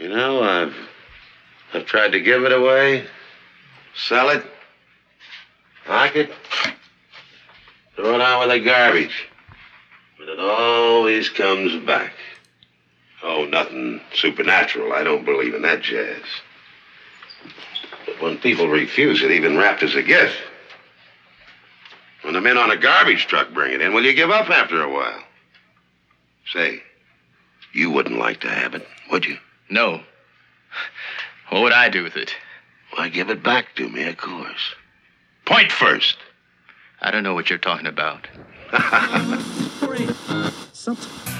[0.00, 0.74] You know, I've
[1.74, 3.04] I've tried to give it away,
[3.94, 4.42] sell it,
[5.86, 6.32] lock it,
[7.96, 9.28] throw it out with the garbage.
[10.18, 12.14] But it always comes back.
[13.22, 14.94] Oh, nothing supernatural.
[14.94, 16.22] I don't believe in that jazz.
[18.06, 20.36] But when people refuse it, even wrapped as a gift,
[22.22, 24.80] when the men on a garbage truck bring it in, will you give up after
[24.80, 25.22] a while?
[26.54, 26.82] Say,
[27.74, 29.36] you wouldn't like to have it, would you?
[29.70, 30.00] No.
[31.48, 32.34] What would I do with it?
[32.94, 34.74] Why, give it back to me, of course.
[35.46, 36.16] Point first.
[37.00, 38.26] I don't know what you're talking about.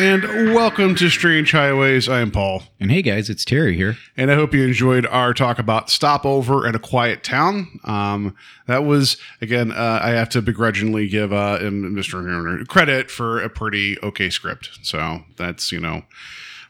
[0.00, 2.08] And welcome to Strange Highways.
[2.08, 2.62] I am Paul.
[2.78, 3.96] And hey guys, it's Terry here.
[4.16, 7.80] And I hope you enjoyed our talk about Stopover in a Quiet Town.
[7.82, 8.36] Um,
[8.68, 12.12] that was, again, uh, I have to begrudgingly give uh, Mr.
[12.12, 14.70] Horner credit for a pretty okay script.
[14.82, 16.04] So that's, you know,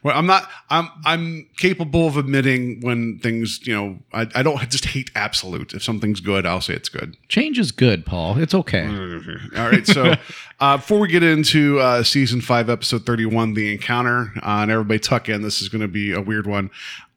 [0.03, 0.49] well, I'm not.
[0.69, 0.89] I'm.
[1.05, 3.65] I'm capable of admitting when things.
[3.67, 5.73] You know, I, I don't just hate absolute.
[5.73, 7.17] If something's good, I'll say it's good.
[7.27, 8.37] Change is good, Paul.
[8.37, 8.85] It's okay.
[8.87, 9.85] All right.
[9.85, 10.13] So
[10.59, 14.99] uh, before we get into uh, season five, episode thirty-one, the encounter, uh, and everybody
[14.99, 15.41] tuck in.
[15.41, 16.69] This is going to be a weird one.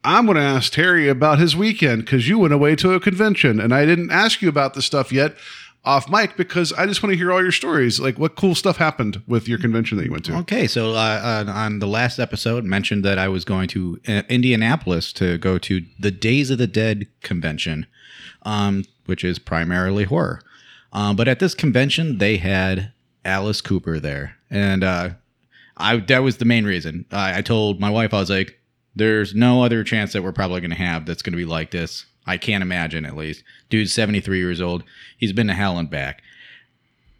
[0.05, 3.61] I'm going to ask Terry about his weekend because you went away to a convention,
[3.61, 5.37] and I didn't ask you about the stuff yet
[5.84, 7.98] off mic because I just want to hear all your stories.
[7.98, 10.37] Like, what cool stuff happened with your convention that you went to?
[10.38, 15.12] Okay, so uh, on, the last episode, mentioned that I was going to uh, Indianapolis
[15.15, 17.87] to go to the Days of the Dead convention,
[18.43, 20.41] um, which is primarily horror.
[20.93, 22.93] Um, but at this convention, they had
[23.25, 25.10] Alice Cooper there, and uh,
[25.76, 27.06] I that was the main reason.
[27.10, 28.59] I, I told my wife I was like,
[28.94, 31.70] "There's no other chance that we're probably going to have that's going to be like
[31.70, 33.43] this." I can't imagine at least.
[33.71, 34.84] Dude's 73 years old.
[35.19, 36.22] He's been to hell and back.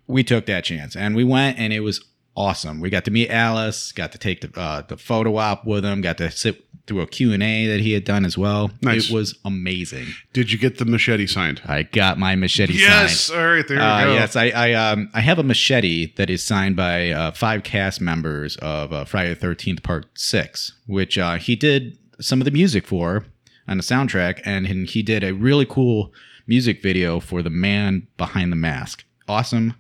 [0.06, 2.04] We took that chance and we went and it was
[2.36, 2.80] awesome.
[2.80, 6.00] We got to meet Alice, got to take the, uh, the photo op with him,
[6.00, 8.70] got to sit through a Q&A that he had done as well.
[8.82, 9.08] Nice.
[9.08, 10.08] It was amazing.
[10.32, 11.62] Did you get the machete signed?
[11.64, 12.88] I got my machete yes.
[12.91, 13.10] signed.
[13.10, 13.68] Yes, all right.
[13.68, 14.12] There you Uh, go.
[14.14, 18.00] yes, I I, um, I have a machete that is signed by uh, five cast
[18.00, 22.50] members of uh, Friday the Thirteenth Part Six, which uh, he did some of the
[22.50, 23.24] music for
[23.68, 26.12] on the soundtrack, and he- he did a really cool
[26.46, 29.04] music video for the man behind the mask.
[29.28, 29.74] Awesome,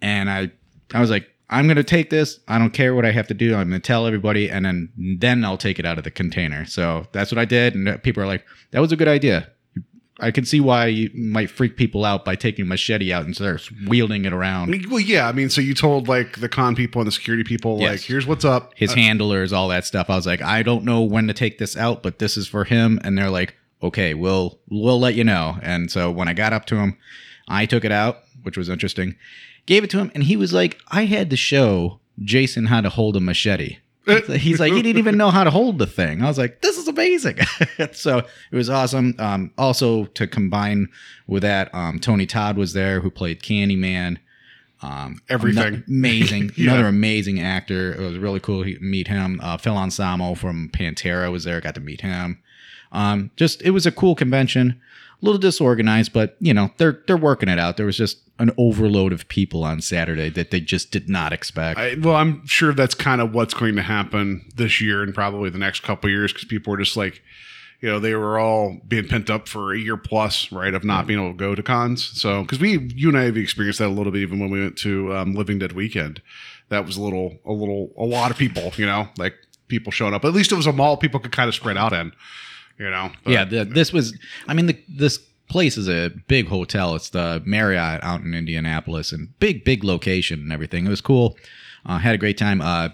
[0.00, 0.50] and I
[0.94, 1.28] I was like.
[1.48, 2.40] I'm gonna take this.
[2.48, 3.54] I don't care what I have to do.
[3.54, 4.88] I'm gonna tell everybody, and then
[5.20, 6.64] then I'll take it out of the container.
[6.64, 9.50] So that's what I did, and people are like, "That was a good idea."
[10.18, 13.34] I can see why you might freak people out by taking a machete out and
[13.34, 14.86] start wielding it around.
[14.90, 15.28] Well, yeah.
[15.28, 18.26] I mean, so you told like the con people and the security people, like, here's
[18.26, 18.72] what's up.
[18.76, 20.08] His Uh, handlers, all that stuff.
[20.08, 22.64] I was like, I don't know when to take this out, but this is for
[22.64, 22.98] him.
[23.04, 25.58] And they're like, okay, we'll we'll let you know.
[25.62, 26.96] And so when I got up to him,
[27.46, 29.16] I took it out, which was interesting.
[29.66, 32.88] Gave it to him, and he was like, I had to show Jason how to
[32.88, 33.78] hold a machete.
[34.06, 36.22] He's like, he didn't even know how to hold the thing.
[36.22, 37.38] I was like, this is amazing.
[37.92, 39.14] so it was awesome.
[39.18, 40.88] Um, also, to combine
[41.26, 44.18] with that, um, Tony Todd was there, who played Candyman.
[44.86, 45.82] Um, Everything.
[45.88, 46.72] amazing, Yeah.
[46.72, 47.92] another amazing actor.
[47.92, 49.40] It was really cool to meet him.
[49.42, 51.60] Uh, Phil Anselmo from Pantera was there.
[51.60, 52.40] Got to meet him.
[52.92, 54.80] Um, just it was a cool convention.
[55.22, 57.76] A little disorganized, but you know they're they're working it out.
[57.78, 61.80] There was just an overload of people on Saturday that they just did not expect.
[61.80, 65.48] I, well, I'm sure that's kind of what's going to happen this year and probably
[65.48, 67.22] the next couple of years because people were just like,
[67.80, 71.06] you know, they were all being pent up for a year plus, right, of not
[71.06, 72.04] being able to go to cons.
[72.20, 74.60] So, because we, you and I have experienced that a little bit even when we
[74.60, 76.22] went to um, Living Dead Weekend.
[76.68, 79.34] That was a little, a little, a lot of people, you know, like
[79.68, 80.24] people showing up.
[80.24, 82.12] At least it was a mall people could kind of spread out in,
[82.78, 83.12] you know.
[83.24, 84.18] But- yeah, the, this was.
[84.48, 85.18] I mean, the, this
[85.48, 86.96] place is a big hotel.
[86.96, 90.86] It's the Marriott out in Indianapolis, and big, big location and everything.
[90.86, 91.36] It was cool.
[91.84, 92.60] Uh, had a great time.
[92.60, 92.88] Uh,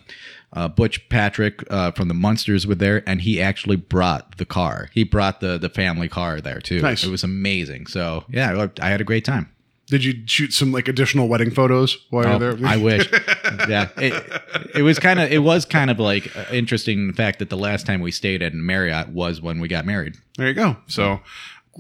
[0.53, 4.89] uh, Butch Patrick uh, from the Munsters were there, and he actually brought the car.
[4.93, 6.81] He brought the the family car there too.
[6.81, 7.05] Nice.
[7.05, 7.87] It was amazing.
[7.87, 9.49] So yeah, I had a great time.
[9.87, 12.69] Did you shoot some like additional wedding photos while Oh, you're there?
[12.69, 13.11] I wish.
[13.69, 14.43] yeah, it,
[14.77, 17.85] it was kind of it was kind of like interesting the fact that the last
[17.85, 20.17] time we stayed at Marriott was when we got married.
[20.39, 20.77] There you go.
[20.87, 21.21] So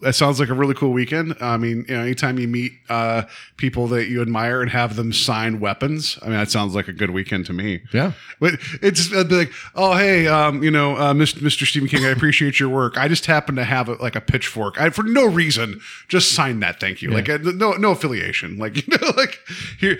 [0.00, 1.36] that sounds like a really cool weekend.
[1.40, 3.24] I mean, you know, anytime you meet uh,
[3.58, 6.94] people that you admire and have them sign weapons, I mean, that sounds like a
[6.94, 7.82] good weekend to me.
[7.92, 8.12] Yeah.
[8.40, 11.38] But it's uh, be like, oh hey, um, you know, uh, Mr.
[11.40, 11.66] Mr.
[11.66, 12.96] Stephen King, I appreciate your work.
[12.96, 14.80] I just happen to have a, like a pitchfork.
[14.80, 16.80] I for no reason just sign that.
[16.80, 17.10] Thank you.
[17.10, 18.56] Like uh, no no affiliation.
[18.56, 19.40] Like you know, like
[19.78, 19.98] here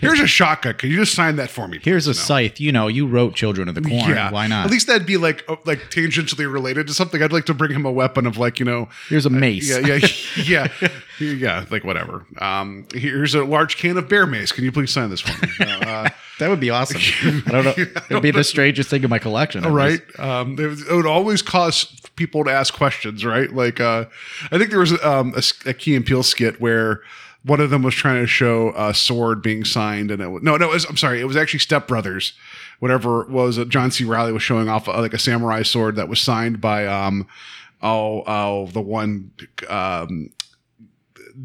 [0.00, 0.74] here's a shotgun.
[0.74, 1.78] Can you just sign that for me?
[1.80, 2.18] Here's a please?
[2.18, 2.22] No.
[2.24, 2.60] scythe.
[2.60, 4.10] You know, you wrote Children of the Corn.
[4.10, 4.32] Yeah.
[4.32, 4.66] Why not?
[4.66, 7.22] At least that'd be like uh, like tangentially related to something.
[7.22, 9.68] I'd like to bring him a weapon of like you know Here's a mace.
[9.70, 10.06] yeah, yeah,
[10.44, 10.88] yeah,
[11.20, 12.26] yeah, like whatever.
[12.38, 14.52] Um, here's a large can of bear mace.
[14.52, 15.52] Can you please sign this for me?
[15.64, 16.08] Uh,
[16.38, 17.00] That would be awesome.
[17.46, 17.74] I don't know.
[18.10, 19.64] It'd be the strangest thing in my collection.
[19.72, 20.02] right?
[20.18, 21.84] Um, it, it would always cause
[22.16, 23.50] people to ask questions, right?
[23.50, 24.04] Like, uh,
[24.52, 27.00] I think there was um, a, a Key and Peele skit where
[27.44, 30.58] one of them was trying to show a sword being signed, and it was, no,
[30.58, 32.34] no, it was, I'm sorry, it was actually Step Brothers.
[32.80, 34.04] Whatever it was, uh, John C.
[34.04, 37.26] Reilly was showing off uh, like a samurai sword that was signed by um,
[37.82, 39.30] oh, oh, the one
[39.68, 40.30] um,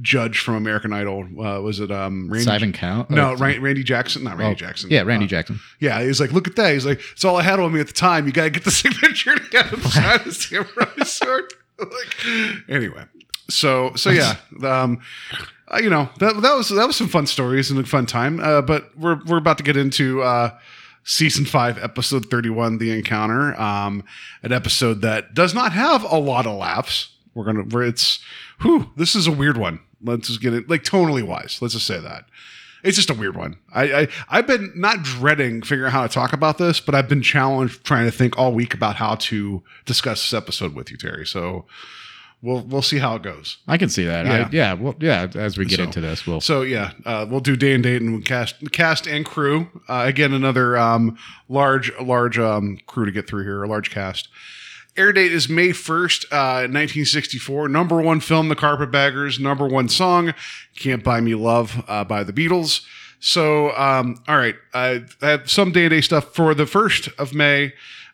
[0.01, 1.23] judge from American Idol.
[1.39, 2.45] Uh, was it um, Randy?
[2.45, 3.09] Simon Count.
[3.09, 4.89] No, Uh, Ran- Randy Jackson, not Randy oh, Jackson.
[4.89, 5.59] Yeah, Randy Uh, Jackson.
[5.79, 6.73] yeah, he's like, look at that.
[6.73, 8.25] He's like, it's all I had on me at the time.
[8.25, 11.53] You got to get the signature to get him sign the samurai sword.
[11.79, 13.03] like, anyway,
[13.49, 15.01] so so yeah, um,
[15.67, 18.39] uh, you know that that was that was some fun stories and a fun time.
[18.39, 20.51] Uh, but we're we're about to get into uh,
[21.03, 23.59] season five, episode thirty one, the encounter.
[23.59, 24.03] Um,
[24.43, 27.15] an episode that does not have a lot of laughs.
[27.33, 28.19] We're gonna where it's
[28.61, 29.79] whew, this is a weird one.
[30.03, 31.59] Let's just get it like tonally wise.
[31.61, 32.25] Let's just say that.
[32.83, 33.57] It's just a weird one.
[33.71, 37.07] I, I I've been not dreading figuring out how to talk about this, but I've
[37.07, 40.97] been challenged trying to think all week about how to discuss this episode with you,
[40.97, 41.25] Terry.
[41.27, 41.67] So
[42.41, 43.57] we'll we'll see how it goes.
[43.67, 44.25] I can see that.
[44.25, 44.37] Yeah.
[44.37, 44.45] Yeah.
[44.45, 44.73] I, yeah.
[44.73, 45.27] Well, yeah.
[45.35, 46.41] As we get So- into this, we'll.
[46.41, 49.67] So yeah, uh, we'll do day and date and cast cast and crew.
[49.87, 51.17] Uh, again, another um,
[51.49, 54.27] large large um, crew to get through here, a large cast.
[54.97, 57.69] Air date is May 1st, uh, 1964.
[57.69, 59.39] Number one film, The Carpetbaggers.
[59.39, 60.33] Number one song,
[60.77, 62.81] Can't Buy Me Love uh, by the Beatles.
[63.21, 67.33] So, um, all right, I have some day to day stuff for the 1st of
[67.33, 67.71] May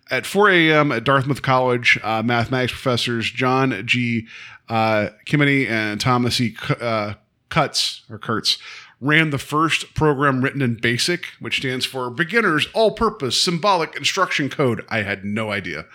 [0.09, 0.92] at 4 a.m.
[0.92, 2.00] at Dartmouth College.
[2.04, 4.27] Uh, mathematics professors John G.
[4.69, 6.51] Uh, Kemeny and Thomas E.
[6.51, 7.13] Cu- uh,
[7.50, 8.57] Cutts or Kurtz
[9.00, 14.50] ran the first program written in BASIC, which stands for Beginner's All Purpose Symbolic Instruction
[14.50, 14.83] Code.
[14.89, 15.86] I had no idea.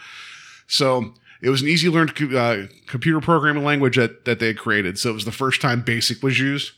[0.66, 4.58] So it was an easy learned co- uh, computer programming language that, that they had
[4.58, 4.98] created.
[4.98, 6.72] So it was the first time BASIC was used.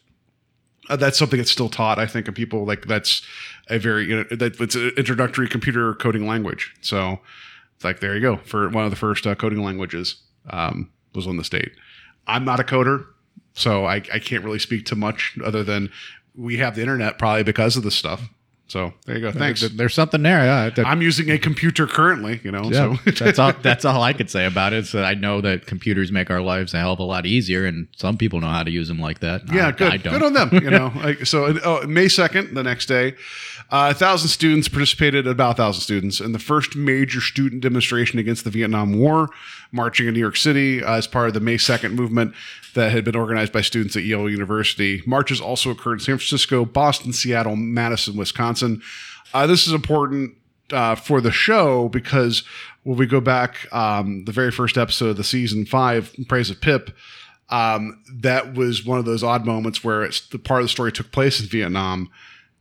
[0.88, 3.22] Uh, that's something that's still taught, I think, of people like that's
[3.69, 6.75] a very you know, that it's an introductory computer coding language.
[6.82, 7.20] So,
[7.82, 10.16] like there you go for one of the first uh, coding languages
[10.50, 11.72] um, was on the state.
[12.26, 13.06] I'm not a coder,
[13.54, 15.90] so I, I can't really speak to much other than
[16.34, 18.28] we have the internet probably because of this stuff.
[18.75, 19.29] So there you go.
[19.29, 19.61] Uh, Thanks.
[19.61, 20.44] There's something there.
[20.44, 20.85] Yeah.
[20.85, 22.65] I'm using a computer currently, you know.
[22.65, 23.53] yeah, So that's all.
[23.62, 24.88] That's all I could say about it.
[24.88, 27.87] So I know that computers make our lives a hell of a lot easier, and
[27.97, 29.43] some people know how to use them like that.
[29.53, 29.93] Yeah, I- good.
[29.93, 30.12] I don't.
[30.15, 30.50] good on them.
[30.53, 33.15] You know, like, so oh, May second, the next day,
[33.70, 35.26] uh, a thousand students participated.
[35.26, 39.28] About a thousand students in the first major student demonstration against the Vietnam War,
[39.72, 42.34] marching in New York City uh, as part of the May second movement
[42.75, 45.02] that had been organized by students at Yale University.
[45.06, 48.83] Marches also occurred in San Francisco, Boston, Seattle, Madison, Wisconsin.
[49.33, 50.35] Uh, this is important
[50.73, 52.42] uh, for the show because
[52.85, 56.61] when we go back, um, the very first episode of the season five, Praise of
[56.61, 56.90] Pip,
[57.50, 60.92] um, that was one of those odd moments where it's the part of the story
[60.92, 62.11] took place in Vietnam,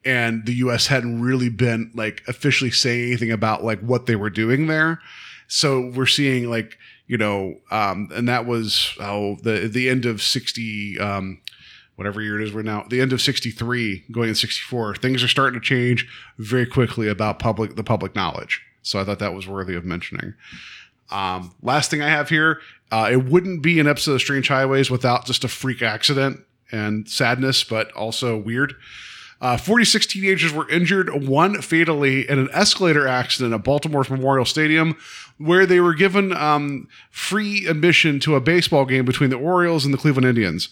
[0.05, 0.87] and the U.S.
[0.87, 4.99] hadn't really been like officially saying anything about like what they were doing there.
[5.47, 10.21] So we're seeing like you know, um, and that was oh the the end of
[10.21, 10.99] sixty.
[10.99, 11.41] Um,
[11.95, 14.95] Whatever year it is, we're now the end of '63, going in '64.
[14.95, 16.07] Things are starting to change
[16.39, 18.63] very quickly about public the public knowledge.
[18.81, 20.33] So I thought that was worthy of mentioning.
[21.11, 22.59] Um, last thing I have here,
[22.91, 26.39] uh, it wouldn't be an episode of Strange Highways without just a freak accident
[26.71, 28.73] and sadness, but also weird.
[29.43, 34.95] Uh, 46 teenagers were injured, one fatally, in an escalator accident at Baltimore's Memorial Stadium,
[35.37, 39.93] where they were given um, free admission to a baseball game between the Orioles and
[39.93, 40.69] the Cleveland Indians.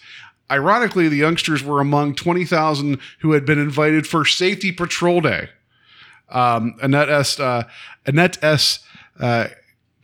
[0.49, 5.49] Ironically, the youngsters were among 20,000 who had been invited for Safety Patrol Day.
[6.29, 7.41] Um, Annette S.
[7.41, 7.63] Uh,
[8.05, 8.79] Annette S.
[9.19, 9.49] Uh,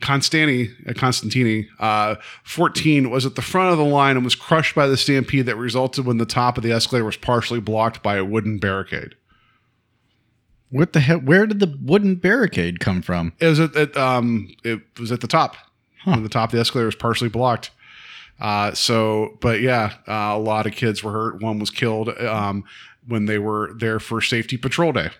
[0.00, 4.74] Constantini, uh, Constantini, uh, 14, was at the front of the line and was crushed
[4.74, 8.16] by the stampede that resulted when the top of the escalator was partially blocked by
[8.16, 9.16] a wooden barricade.
[10.70, 11.18] What the hell?
[11.18, 13.32] Where did the wooden barricade come from?
[13.40, 15.56] It was at, at um, it was at the top.
[16.04, 17.70] When the top of the escalator was partially blocked.
[18.40, 21.42] Uh, so, but yeah, uh, a lot of kids were hurt.
[21.42, 22.64] One was killed um,
[23.06, 25.10] when they were there for safety patrol day.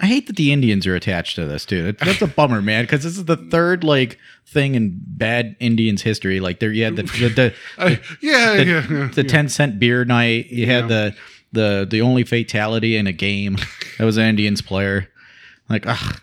[0.00, 1.92] I hate that the Indians are attached to this too.
[1.92, 2.84] That's, a bummer, man.
[2.84, 6.40] Because this is the third like thing in bad Indians history.
[6.40, 9.28] Like there, you had the the the, I, uh, yeah, the, yeah, yeah, the yeah.
[9.28, 10.46] ten cent beer night.
[10.46, 11.14] You had the
[11.52, 13.56] the the only fatality in a game.
[13.98, 15.10] That was an Indians player.
[15.68, 16.22] Like, ugh,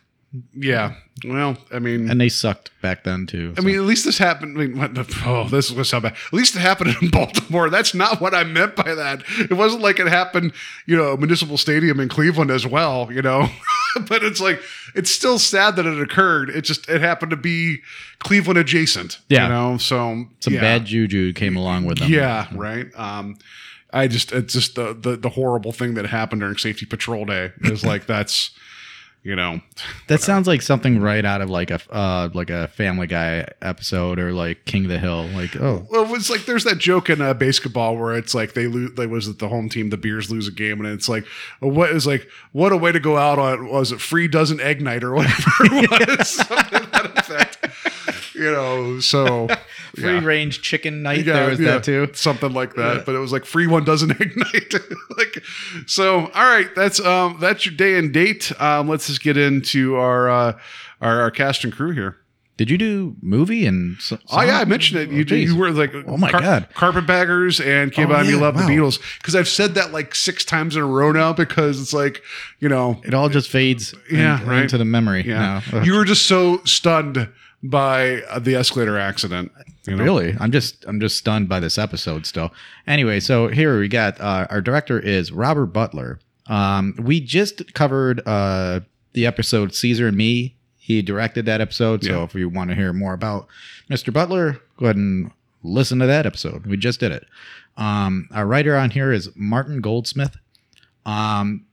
[0.53, 0.95] yeah.
[1.25, 3.53] Well, I mean, and they sucked back then too.
[3.57, 3.65] I so.
[3.65, 4.57] mean, at least this happened.
[4.57, 6.13] I mean, what the, oh, this was so bad.
[6.13, 7.69] At least it happened in Baltimore.
[7.69, 9.23] That's not what I meant by that.
[9.39, 10.53] It wasn't like it happened,
[10.85, 13.49] you know, Municipal Stadium in Cleveland as well, you know.
[14.07, 14.61] but it's like
[14.95, 16.49] it's still sad that it occurred.
[16.49, 17.79] It just it happened to be
[18.19, 19.19] Cleveland adjacent.
[19.29, 19.43] Yeah.
[19.43, 20.61] You know, so some yeah.
[20.61, 22.11] bad juju came along with them.
[22.11, 22.87] Yeah, right.
[22.95, 23.37] Um
[23.91, 27.53] I just it's just the, the the horrible thing that happened during safety patrol day
[27.61, 28.51] is like that's
[29.27, 29.59] you know
[30.07, 34.19] That sounds like something right out of like a uh, like a Family Guy episode
[34.19, 35.27] or like King of the Hill.
[35.33, 38.67] Like, oh, Well, it's like there's that joke in uh, basketball where it's like they
[38.67, 38.93] lose.
[38.95, 41.25] They was it the home team, the Bears lose a game, and it's like
[41.59, 44.81] what is like what a way to go out on was it free dozen egg
[44.81, 47.67] night or whatever it was something to that effect.
[48.37, 49.47] You know, so
[49.95, 50.23] free yeah.
[50.23, 51.25] range chicken night.
[51.25, 52.09] Yeah, there was yeah, that too.
[52.13, 53.05] something like that.
[53.05, 54.73] But it was like free one doesn't ignite.
[55.17, 55.43] like
[55.85, 56.27] so.
[56.27, 58.51] All right, that's um that's your day and date.
[58.61, 60.59] Um, let's just get into our uh
[61.01, 62.17] our, our cast and crew here.
[62.57, 63.97] Did you do movie and?
[64.01, 65.11] So, Oh yeah, I mentioned it.
[65.11, 65.51] You, geez.
[65.51, 66.67] you were like, Oh, my God.
[66.73, 68.65] carpetbaggers and came Oh, out and you love wow.
[68.65, 71.93] the Beatles because I've said that like six times in a row now because it's
[71.93, 72.23] like
[72.59, 73.93] you know, It all just fades.
[74.11, 74.61] Yeah, in- right.
[74.63, 75.23] into the memory.
[75.27, 75.83] yeah, now.
[75.83, 77.29] you were just so stunned
[77.69, 79.51] by the escalator accident.
[79.85, 80.03] You know?
[80.03, 82.51] Really, I'm just I'm just stunned by this episode still.
[82.85, 86.19] Anyway, so here we got uh, our director is Robert Butler.
[86.47, 88.81] Um, we just covered uh,
[89.13, 90.55] the episode Caesar and Me.
[90.77, 92.03] He directed that episode.
[92.03, 92.23] So Yeah.
[92.23, 93.47] if you want to hear more about
[93.89, 94.11] Mr.
[94.13, 95.31] Butler, go ahead and
[95.63, 96.65] listen to that episode.
[96.65, 97.25] We just did it.
[97.75, 100.37] Um, our writer on here is Martin Goldsmith.
[101.05, 101.65] Um,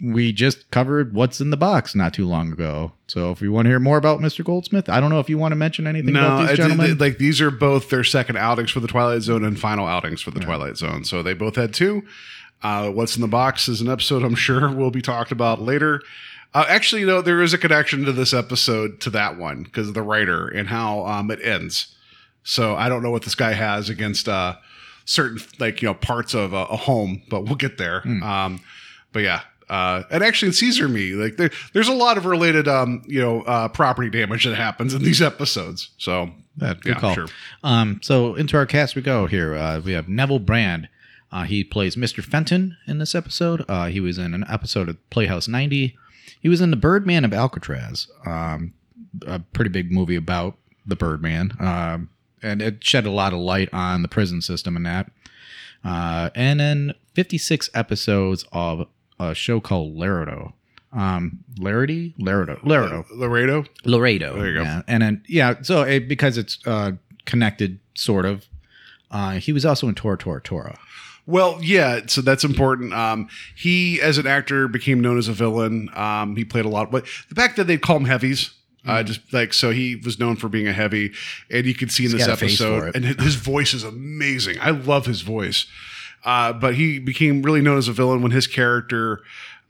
[0.00, 2.92] we just covered what's in the box not too long ago.
[3.08, 4.44] So if you want to hear more about Mr.
[4.44, 6.90] Goldsmith, I don't know if you want to mention anything No, about these gentlemen.
[6.92, 10.20] it- like these are both their second outings for the Twilight Zone and final outings
[10.22, 11.04] for the Twilight Zone.
[11.04, 12.02] So they both had two.
[12.62, 16.02] Uh, What's in the box is an episode I'm sure will be talked about later.
[16.54, 19.88] Uh, actually, you know, there is a connection to this episode to that one because
[19.88, 21.94] of the writer and how um, it ends.
[22.42, 24.56] So I don't know what this guy has against uh,
[25.04, 28.02] certain like you know parts of a, a home, but we'll get there.
[28.24, 28.60] Um,
[29.12, 29.42] but yeah.
[29.68, 33.20] Uh, and actually, in Caesar Me, like there, there's a lot of related, um, you
[33.20, 35.90] know, uh, property damage that happens in these episodes.
[35.98, 37.14] So good yeah, call.
[37.14, 37.26] sure.
[37.62, 39.54] Um, so into our cast we go here.
[39.54, 40.88] Uh, we have Neville Brand.
[41.30, 42.24] Uh, he plays Mr.
[42.24, 43.64] Fenton in this episode.
[43.68, 45.96] Uh, he was in an episode of Playhouse 90.
[46.40, 48.72] He was in The Birdman of Alcatraz, um,
[49.26, 51.52] a pretty big movie about the Birdman.
[51.60, 52.08] Um,
[52.42, 55.10] and it shed a lot of light on the prison system and that.
[55.84, 58.86] Uh, and then 56 episodes of
[59.18, 60.54] a show called Laredo.
[60.92, 62.14] Um, Larity?
[62.18, 62.58] Laredo.
[62.62, 63.04] Laredo.
[63.12, 63.64] Laredo.
[63.84, 64.34] Laredo.
[64.38, 64.62] There you go.
[64.62, 64.82] Yeah.
[64.88, 66.92] And then yeah, so it, because it's uh,
[67.26, 68.46] connected, sort of.
[69.10, 70.78] Uh, he was also in Tora Tora Tora.
[71.26, 72.94] Well, yeah, so that's important.
[72.94, 75.90] Um, he, as an actor, became known as a villain.
[75.94, 78.90] Um, he played a lot, but the fact that they call him heavies, Mm-hmm.
[78.90, 81.12] uh, just like so, he was known for being a heavy,
[81.50, 83.34] and you can see in He's this got a face for episode, and his his
[83.34, 84.56] voice is amazing.
[84.60, 85.66] I love his voice.
[86.24, 89.20] Uh, but he became really known as a villain when his character,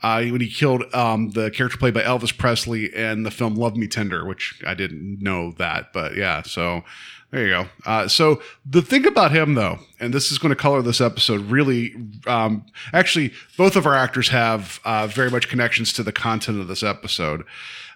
[0.02, 3.76] uh, when he killed um, the character played by Elvis Presley in the film Love
[3.76, 6.84] Me Tender, which I didn't know that, but yeah, so
[7.30, 7.68] there you go.
[7.84, 11.42] Uh, so the thing about him, though, and this is going to color this episode
[11.42, 11.94] really.
[12.26, 16.68] Um, actually, both of our actors have uh, very much connections to the content of
[16.68, 17.44] this episode.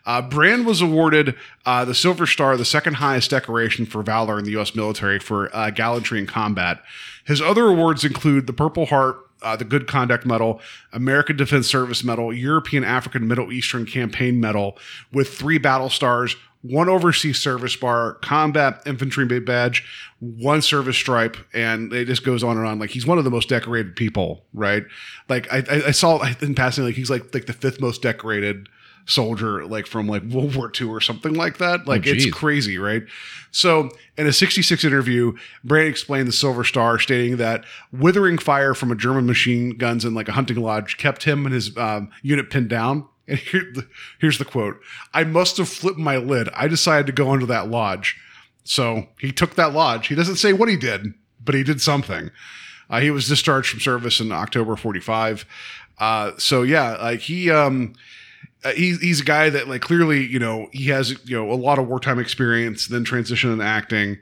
[0.04, 4.44] Uh, Brand was awarded uh, the Silver Star, the second highest decoration for valor in
[4.44, 4.74] the U.S.
[4.74, 6.82] military for uh, gallantry in combat.
[7.24, 10.60] His other awards include the Purple Heart, uh, the Good Conduct Medal,
[10.92, 14.78] American Defense Service Medal, European, African, Middle Eastern Campaign Medal,
[15.12, 19.84] with three battle stars, one overseas service bar, combat infantry badge,
[20.20, 22.78] one service stripe, and it just goes on and on.
[22.78, 24.84] Like he's one of the most decorated people, right?
[25.28, 28.68] Like I, I, saw in passing, like he's like like the fifth most decorated
[29.06, 31.86] soldier, like from like World War II or something like that.
[31.86, 33.02] Like it's crazy, right?
[33.50, 38.90] So in a 66 interview, Brand explained the Silver Star, stating that withering fire from
[38.90, 42.50] a German machine guns in like a hunting lodge kept him and his um, unit
[42.50, 43.08] pinned down.
[43.28, 43.72] And here,
[44.18, 44.80] here's the quote:
[45.14, 46.48] "I must have flipped my lid.
[46.54, 48.18] I decided to go into that lodge."
[48.64, 50.08] So he took that lodge.
[50.08, 52.32] He doesn't say what he did, but he did something.
[52.90, 55.46] Uh, he was discharged from service in October 45.
[55.98, 57.94] Uh, so yeah, like he, um,
[58.64, 61.54] uh, he's, he's a guy that like clearly, you know, he has, you know, a
[61.54, 64.18] lot of wartime experience, then transitioned into acting.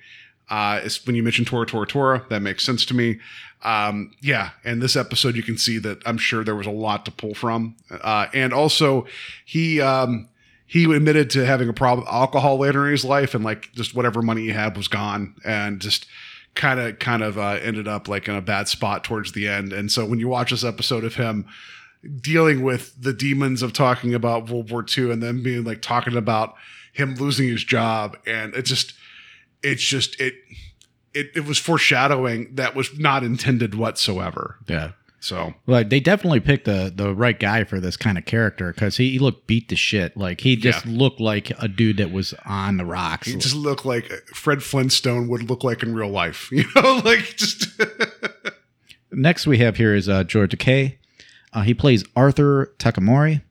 [0.48, 3.20] Uh, when you mentioned Tora Tora Tora, that makes sense to me.
[3.62, 7.04] Um, yeah, and this episode you can see that I'm sure there was a lot
[7.04, 9.06] to pull from, uh, and also
[9.44, 10.28] he um,
[10.66, 13.94] he admitted to having a problem with alcohol later in his life, and like just
[13.94, 16.06] whatever money he had was gone, and just
[16.54, 19.72] kind of kind of uh, ended up like in a bad spot towards the end.
[19.74, 21.46] And so when you watch this episode of him
[22.20, 26.16] dealing with the demons of talking about World War II and then being like talking
[26.16, 26.54] about
[26.92, 28.94] him losing his job, and it just
[29.62, 30.34] it's just it
[31.14, 34.56] it it was foreshadowing that was not intended whatsoever.
[34.68, 34.92] Yeah.
[35.22, 38.96] So Well, they definitely picked the the right guy for this kind of character because
[38.96, 40.16] he, he looked beat to shit.
[40.16, 40.92] Like he just Yeah.
[40.96, 43.28] looked like a dude that was on the rocks.
[43.28, 47.36] he just looked like Fred Flintstone would look like in real life, you know, like
[47.36, 47.66] just
[49.12, 50.96] Next we have here is uh, George Takei.
[51.52, 53.42] Uh, he plays Arthur Takamori.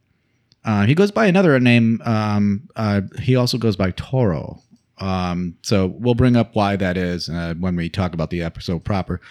[0.64, 2.02] Uh, he goes by another name.
[2.06, 4.62] Um, uh, he also goes by Toro.
[5.00, 8.84] Um, so we'll bring up why that is uh, when we talk about the episode
[8.84, 9.22] proper.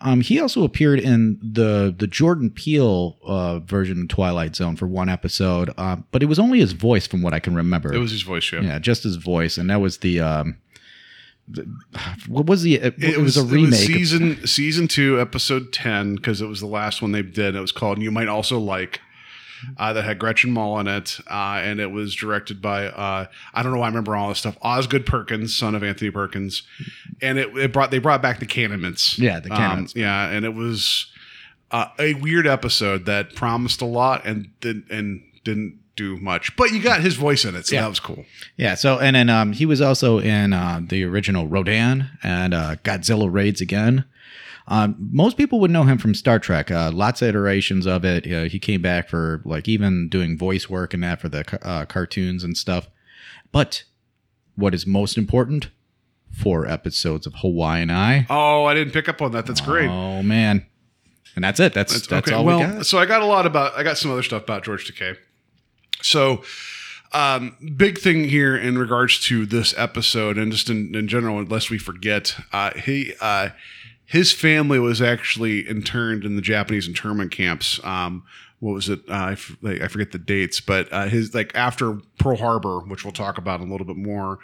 [0.00, 4.86] Um, he also appeared in the the Jordan Peele uh, version of Twilight Zone for
[4.86, 7.92] one episode, uh, but it was only his voice from what I can remember.
[7.92, 8.50] it was his voice.
[8.50, 10.20] Yeah, yeah, just his voice, and that was the.
[10.20, 10.67] Um, the
[12.28, 12.76] what was the?
[12.76, 13.70] It, It, was, was, a remake.
[13.70, 17.54] Was season season two, episode ten, because it was the last one they did.
[17.54, 19.00] It was called "You Might Also Like."
[19.76, 23.62] Uh, that had Gretchen Mol in it, uh, and it was directed by uh, I
[23.64, 24.56] don't know why I remember all this stuff.
[24.62, 26.62] Osgood Perkins, son of Anthony Perkins,
[27.20, 29.18] and it, it brought they brought back the Kanamits.
[29.18, 29.96] Yeah, the Kanamits.
[29.96, 31.10] Um, yeah, and it was
[31.72, 36.56] uh, a weird episode that promised a lot and did and didn't do much.
[36.56, 37.82] But you got his voice in it, so Yeah.
[37.82, 38.24] that was cool.
[38.56, 38.74] Yeah.
[38.74, 43.30] So and then um, he was also in uh, the original Rodan and uh, Godzilla
[43.30, 44.04] raids again.
[44.70, 46.70] Um, most people would know him from Star Trek.
[46.70, 48.30] Uh, lots of iterations of it.
[48.30, 51.86] Uh, he came back for like even doing voice work and that for the uh,
[51.86, 52.88] cartoons and stuff.
[53.50, 53.84] But
[54.56, 55.70] what is most important?
[56.30, 58.26] Four episodes of Hawaiian Eye.
[58.28, 59.46] Oh, I didn't pick up on that.
[59.46, 59.88] That's great.
[59.88, 60.66] Oh man,
[61.34, 61.72] and that's it.
[61.72, 62.86] That's that's, all well, we got.
[62.86, 63.72] so I got a lot about.
[63.74, 65.16] I got some other stuff about George Takei.
[66.02, 66.42] So,
[67.12, 71.70] um, big thing here in regards to this episode, and just in, in general, unless
[71.70, 73.50] we forget, uh, he uh,
[74.04, 77.82] his family was actually interned in the Japanese internment camps.
[77.84, 78.24] Um,
[78.60, 79.00] what was it?
[79.08, 82.80] Uh, I, f- like, I forget the dates, but uh, his like after Pearl Harbor,
[82.80, 84.38] which we'll talk about a little bit more.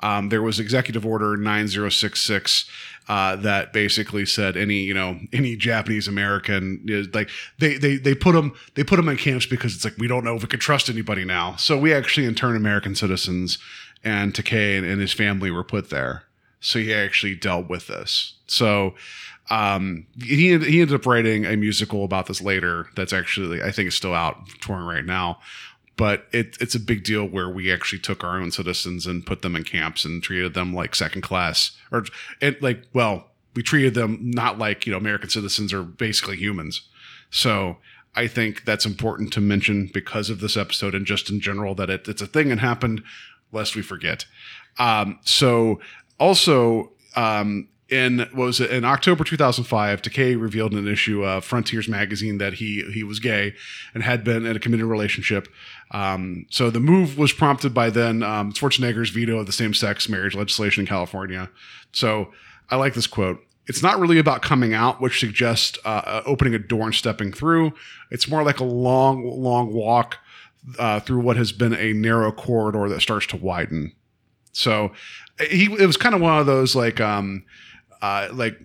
[0.00, 2.68] Um, there was Executive Order 9066
[3.08, 8.14] uh, that basically said any you know any Japanese American is like they they they
[8.14, 10.48] put them they put them in camps because it's like we don't know if we
[10.48, 11.56] can trust anybody now.
[11.56, 13.58] So we actually interned American citizens,
[14.04, 16.24] and Takei and, and his family were put there.
[16.60, 18.34] So he actually dealt with this.
[18.46, 18.94] So
[19.50, 22.88] um, he he ended up writing a musical about this later.
[22.96, 25.38] That's actually I think is still out touring right now.
[25.96, 29.40] But it, it's a big deal where we actually took our own citizens and put
[29.40, 32.04] them in camps and treated them like second class, or
[32.40, 36.82] it like well, we treated them not like you know American citizens are basically humans.
[37.30, 37.78] So
[38.14, 41.90] I think that's important to mention because of this episode and just in general that
[41.90, 43.02] it, it's a thing and happened,
[43.52, 44.26] lest we forget.
[44.78, 45.80] Um, so
[46.18, 51.88] also um, in was it in October 2005, Takei revealed in an issue of Frontiers
[51.88, 53.54] magazine that he he was gay
[53.94, 55.48] and had been in a committed relationship.
[55.92, 60.34] Um, so the move was prompted by then um, Schwarzenegger's veto of the same-sex marriage
[60.34, 61.48] legislation in California.
[61.92, 62.32] So
[62.70, 63.40] I like this quote.
[63.68, 67.32] It's not really about coming out, which suggests uh, uh, opening a door and stepping
[67.32, 67.72] through.
[68.10, 70.18] It's more like a long, long walk
[70.78, 73.92] uh, through what has been a narrow corridor that starts to widen.
[74.52, 74.92] So
[75.38, 77.44] he it was kind of one of those like um
[78.02, 78.58] uh like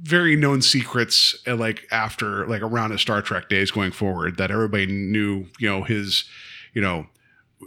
[0.00, 4.50] very known secrets uh, like after like around his Star Trek days going forward that
[4.50, 6.24] everybody knew you know his
[6.72, 7.06] you know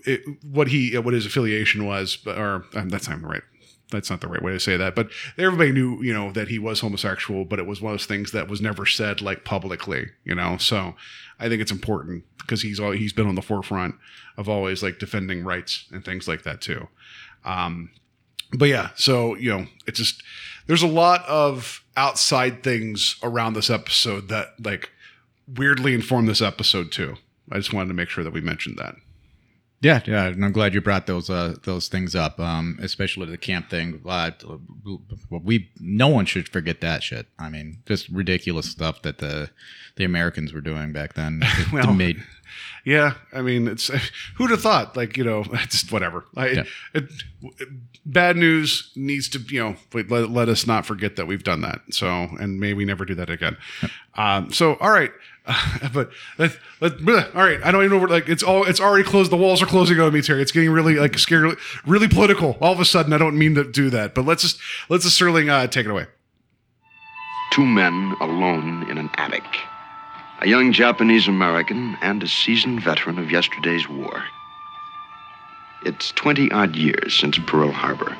[0.05, 3.43] it, what he what his affiliation was or um, that's not right.
[3.91, 6.57] That's not the right way to say that but everybody knew you know that he
[6.57, 10.07] was homosexual but it was one of those things that was never said like publicly
[10.23, 10.57] you know?
[10.57, 10.95] So
[11.39, 13.95] I think it's important because he's all he's been on the forefront
[14.37, 16.87] of always like defending rights and things like that too.
[17.45, 17.91] Um,
[18.57, 20.23] but yeah, so you know, it's just
[20.67, 24.91] there's a lot of outside things around this episode that like
[25.47, 27.15] weirdly inform this episode too.
[27.51, 28.95] I just wanted to make sure that we mentioned that.
[29.81, 33.37] Yeah, yeah, and I'm glad you brought those uh, those things up, um, especially the
[33.37, 33.99] camp thing.
[34.07, 34.31] Uh,
[35.29, 37.27] we no one should forget that shit.
[37.37, 39.49] I mean, just ridiculous stuff that the
[39.97, 41.41] the Americans were doing back then.
[41.73, 42.23] Well, made
[42.85, 43.87] Yeah, I mean, it's
[44.35, 44.95] who'd have thought?
[44.97, 46.25] Like you know, just whatever.
[46.35, 46.63] I, Yeah.
[46.93, 47.05] it,
[48.05, 49.75] bad news needs to you know
[50.09, 51.81] let, let us not forget that we've done that.
[51.91, 52.07] So
[52.39, 53.57] and may we never do that again.
[54.15, 55.11] Um, so all right,
[55.93, 57.59] but let let bleh, all right.
[57.63, 59.31] I don't even know where like it's all it's already closed.
[59.31, 60.41] The walls are closing on me, Terry.
[60.41, 62.57] It's getting really like scary, really political.
[62.61, 65.19] All of a sudden, I don't mean to do that, but let's just let's just
[65.19, 66.07] Serling uh, take it away.
[67.51, 69.43] Two men alone in an attic.
[70.41, 74.23] A young Japanese American and a seasoned veteran of yesterday's war.
[75.85, 78.17] It's 20 odd years since Pearl Harbor.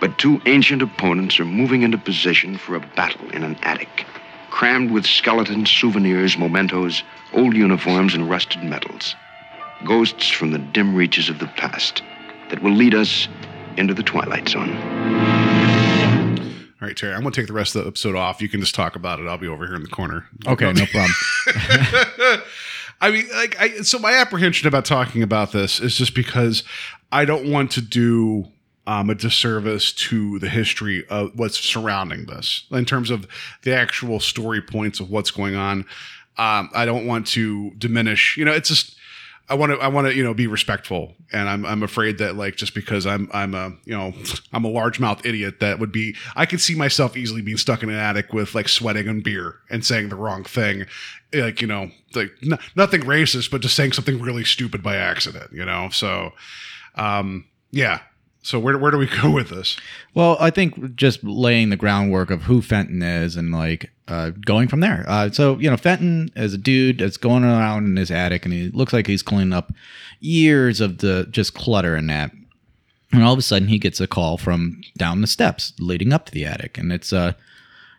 [0.00, 4.06] But two ancient opponents are moving into position for a battle in an attic,
[4.50, 9.14] crammed with skeletons, souvenirs, mementos, old uniforms, and rusted metals.
[9.84, 12.02] Ghosts from the dim reaches of the past
[12.50, 13.28] that will lead us
[13.76, 15.59] into the Twilight Zone.
[16.80, 18.40] All right, Terry, I'm gonna take the rest of the episode off.
[18.40, 19.26] You can just talk about it.
[19.26, 20.26] I'll be over here in the corner.
[20.46, 22.42] Okay, no problem.
[23.02, 26.64] I mean, like, I so my apprehension about talking about this is just because
[27.12, 28.46] I don't want to do
[28.86, 33.26] um, a disservice to the history of what's surrounding this in terms of
[33.62, 35.80] the actual story points of what's going on.
[36.38, 38.38] Um, I don't want to diminish.
[38.38, 38.96] You know, it's just
[39.50, 42.36] I want to I want to you know be respectful, and I'm I'm afraid that
[42.36, 44.14] like just because I'm I'm a you know
[44.52, 47.90] I'm a largemouth idiot that would be I could see myself easily being stuck in
[47.90, 50.86] an attic with like sweating and beer and saying the wrong thing,
[51.34, 55.52] like you know like n- nothing racist, but just saying something really stupid by accident,
[55.52, 55.88] you know.
[55.90, 56.30] So,
[56.94, 58.00] um, yeah.
[58.42, 59.76] So where where do we go with this?
[60.14, 64.68] Well, I think just laying the groundwork of who Fenton is and like uh, going
[64.68, 65.04] from there.
[65.06, 68.54] Uh, so you know, Fenton is a dude that's going around in his attic and
[68.54, 69.72] he looks like he's cleaning up
[70.20, 72.32] years of the just clutter in that.
[73.12, 76.26] And all of a sudden, he gets a call from down the steps leading up
[76.26, 77.32] to the attic, and it's uh,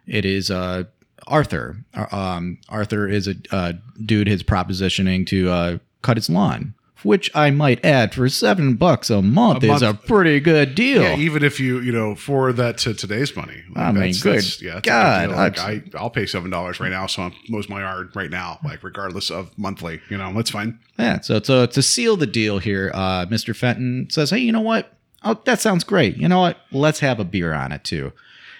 [0.07, 0.85] it is uh,
[1.27, 1.83] Arthur.
[1.93, 3.73] Uh, Um, Arthur is a uh,
[4.05, 4.27] dude.
[4.29, 9.21] His propositioning to uh, cut his lawn, which I might add for seven bucks a
[9.21, 11.01] month, A is a pretty good deal.
[11.01, 14.79] Yeah, even if you you know forward that to today's money, I mean, good yeah,
[14.81, 15.29] God.
[15.29, 18.59] Like, I I'll pay seven dollars right now, so I'm mows my yard right now,
[18.63, 20.01] like regardless of monthly.
[20.09, 20.79] You know, that's fine.
[20.97, 23.55] Yeah, so so to seal the deal here, uh, Mr.
[23.55, 24.93] Fenton says, "Hey, you know what?
[25.23, 26.17] Oh, that sounds great.
[26.17, 26.57] You know what?
[26.71, 28.11] Let's have a beer on it too."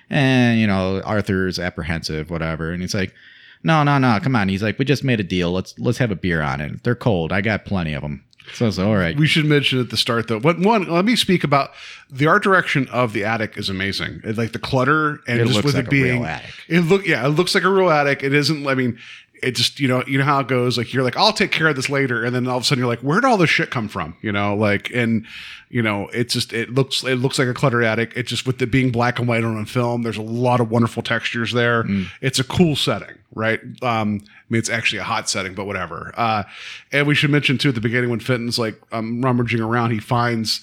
[0.09, 3.13] And you know, Arthur's apprehensive, whatever, and he's like,
[3.63, 5.51] "No, no, no, come on." He's like, "We just made a deal.
[5.51, 6.83] Let's let's have a beer on it.
[6.83, 7.31] They're cold.
[7.31, 8.23] I got plenty of them."
[8.53, 9.17] So it's all right.
[9.17, 10.39] We should mention at the start though.
[10.39, 10.89] What one?
[10.89, 11.71] Let me speak about
[12.09, 14.21] the art direction of the attic is amazing.
[14.23, 16.53] It, like the clutter and It just looks with like it a being real attic.
[16.67, 18.23] It look yeah, it looks like a real attic.
[18.23, 18.67] It isn't.
[18.67, 18.97] I mean,
[19.41, 20.77] it just you know you know how it goes.
[20.77, 22.81] Like you're like I'll take care of this later, and then all of a sudden
[22.81, 24.15] you're like, where'd all this shit come from?
[24.21, 25.25] You know, like and
[25.69, 28.13] you know it's just it looks it looks like a cluttered attic.
[28.15, 30.03] It just with it being black and white on a film.
[30.03, 31.83] There's a lot of wonderful textures there.
[31.83, 32.07] Mm.
[32.21, 33.59] It's a cool setting, right?
[33.81, 36.13] Um, I mean, it's actually a hot setting, but whatever.
[36.15, 36.43] Uh,
[36.91, 39.99] and we should mention too at the beginning when Fenton's like um, rummaging around, he
[39.99, 40.61] finds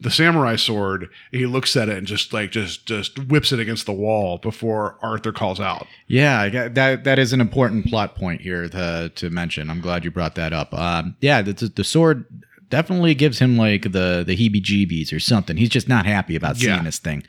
[0.00, 1.08] the samurai sword.
[1.30, 4.96] He looks at it and just like just just whips it against the wall before
[5.02, 5.86] Arthur calls out.
[6.06, 9.68] Yeah, that that is an important plot point here to to mention.
[9.70, 10.72] I'm glad you brought that up.
[10.72, 12.24] Um, yeah, the, the sword
[12.70, 15.56] definitely gives him like the the heebie-jeebies or something.
[15.56, 16.82] He's just not happy about seeing Yeah.
[16.82, 17.24] this thing,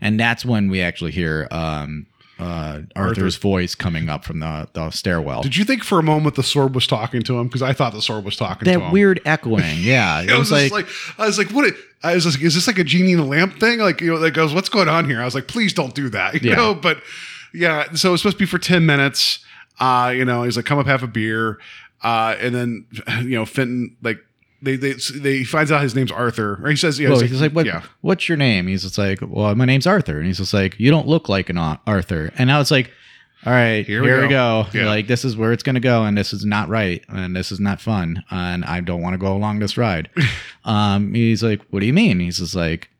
[0.00, 2.06] and that's when we actually hear um,
[2.38, 5.42] uh, Arthur's voice coming up from the the stairwell.
[5.42, 7.48] Did you think for a moment the sword was talking to him?
[7.48, 9.76] Because I thought the sword was talking to that weird echoing?
[9.78, 10.86] Yeah, it I was, was, like, like,
[11.18, 11.74] I was like, what?
[12.02, 13.78] I was like, is this like a genie in a lamp thing?
[13.80, 15.20] Like, you know, like goes, what's going on here?
[15.20, 16.34] I was like, please don't do that.
[16.42, 16.56] You Yeah.
[16.56, 17.02] know, but
[17.52, 19.40] yeah, so it's supposed to be for 10 minutes.
[19.80, 21.58] Uh, you know, he's like, come up, have a beer.
[22.02, 22.86] Uh, and then,
[23.22, 24.18] you know, Fenton, like,
[24.60, 27.30] they, they, they he finds out his name's Arthur, or he says, yeah, well, he's
[27.30, 28.66] he's like, what, yeah, what's your name?
[28.66, 30.18] He's just like, well, my name's Arthur.
[30.18, 32.32] And he's just like, you don't look like an Arthur.
[32.36, 32.90] And I was like,
[33.46, 34.66] all right, Here here, we we go.
[34.72, 34.78] go.
[34.78, 34.86] Yeah.
[34.86, 36.04] Like, this is where it's going to go.
[36.04, 37.04] And this is not right.
[37.08, 38.24] And this is not fun.
[38.30, 40.10] And I don't want to go along this ride.
[40.64, 42.20] um, he's like, what do you mean?
[42.20, 42.90] He's just like,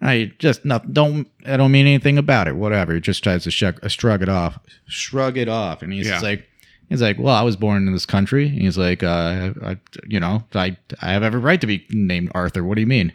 [0.00, 2.54] I just not, don't, I don't mean anything about it.
[2.56, 2.94] Whatever.
[2.94, 5.82] He just tries to shrug, uh, shrug it off, shrug it off.
[5.82, 6.20] And he's Yeah.
[6.20, 6.44] like,
[6.88, 8.48] He's like, well, I was born in this country.
[8.48, 12.64] He's like, uh, I, you know, I, I have every right to be named Arthur.
[12.64, 13.12] What do you mean?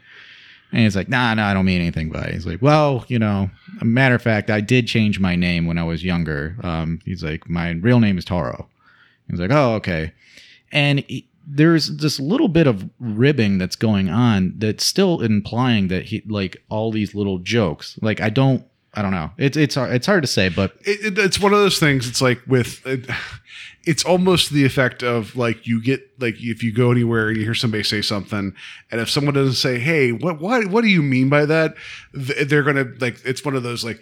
[0.74, 2.34] And he's like, nah, nah, I don't mean anything by it.
[2.34, 5.78] He's like, well, you know, a matter of fact, I did change my name when
[5.78, 6.58] I was younger.
[6.64, 8.68] Um, he's like, my real name is Toro.
[9.30, 10.14] He's like, oh, okay.
[10.72, 16.06] And he, there's this little bit of ribbing that's going on that's still implying that
[16.06, 18.00] he like all these little jokes.
[18.02, 19.30] Like I don't, I don't know.
[19.38, 22.08] It's it's hard, it's hard to say, but it, it, it's one of those things.
[22.08, 23.08] It's like with, it,
[23.86, 27.44] it's almost the effect of like you get like if you go anywhere and you
[27.44, 28.54] hear somebody say something,
[28.92, 31.76] and if someone doesn't say, "Hey, what what what do you mean by that?"
[32.14, 34.00] They're gonna like it's one of those like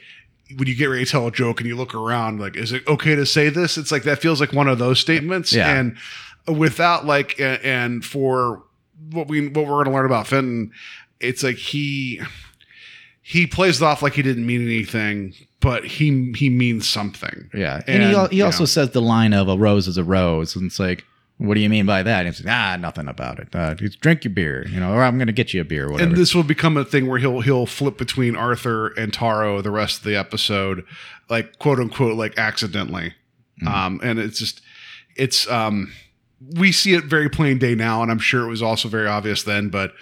[0.58, 2.86] when you get ready to tell a joke and you look around, like, is it
[2.88, 3.78] okay to say this?
[3.78, 5.74] It's like that feels like one of those statements, Yeah.
[5.76, 5.98] and
[6.48, 8.64] without like and for
[9.12, 10.72] what we what we're gonna learn about Fenton,
[11.20, 12.22] it's like he
[13.22, 17.50] he plays it off like he didn't mean anything but he he means something.
[17.54, 20.04] Yeah, and, he, he you also know, says the line of "a rose is a
[20.04, 21.06] rose," and it's like,
[21.42, 22.20] what do you mean by that?
[22.20, 23.56] And it's like, ah, nothing about it.
[23.56, 25.90] Uh, just drink your beer, you know, or I'm going to get you a beer,
[25.90, 26.10] whatever.
[26.10, 29.72] and this will become a thing where he'll he'll flip between Arthur and Taro the
[29.72, 30.86] rest of the episode,
[31.30, 33.16] like quote unquote, like accidentally.
[33.62, 33.68] Mm-hmm.
[33.68, 34.62] Um, and it's just
[35.16, 35.92] it's um
[36.56, 39.42] we see it very plain day now, and I'm sure it was also very obvious
[39.42, 39.94] then, but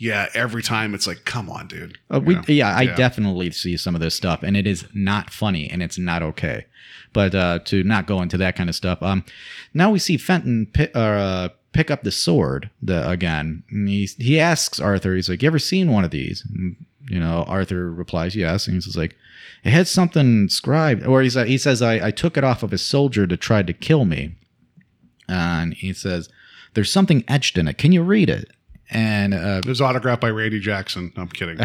[0.00, 1.98] yeah, every time it's like, come on, dude.
[2.10, 2.42] Uh, we, know?
[2.48, 2.96] yeah, I Yeah.
[2.96, 6.64] definitely see some of this stuff, and it is not funny, and it's not okay.
[7.12, 9.24] But uh, to not go into that kind of stuff, um,
[9.74, 13.62] now we see Fenton pi- uh, pick up the sword the, again.
[13.68, 16.76] He he asks Arthur, he's like, "You ever seen one of these?" And,
[17.10, 19.16] you know, Arthur replies, "Yes," and he's like,
[19.64, 22.78] "It had something inscribed," or he's he says, "I, I took it off of a
[22.78, 24.36] soldier to try to kill me,"
[25.28, 26.30] and he says,
[26.72, 27.76] "There's something etched in it.
[27.76, 28.50] Can you read it?"
[28.90, 31.12] And uh, It was autographed by Randy Jackson.
[31.16, 31.58] I'm kidding.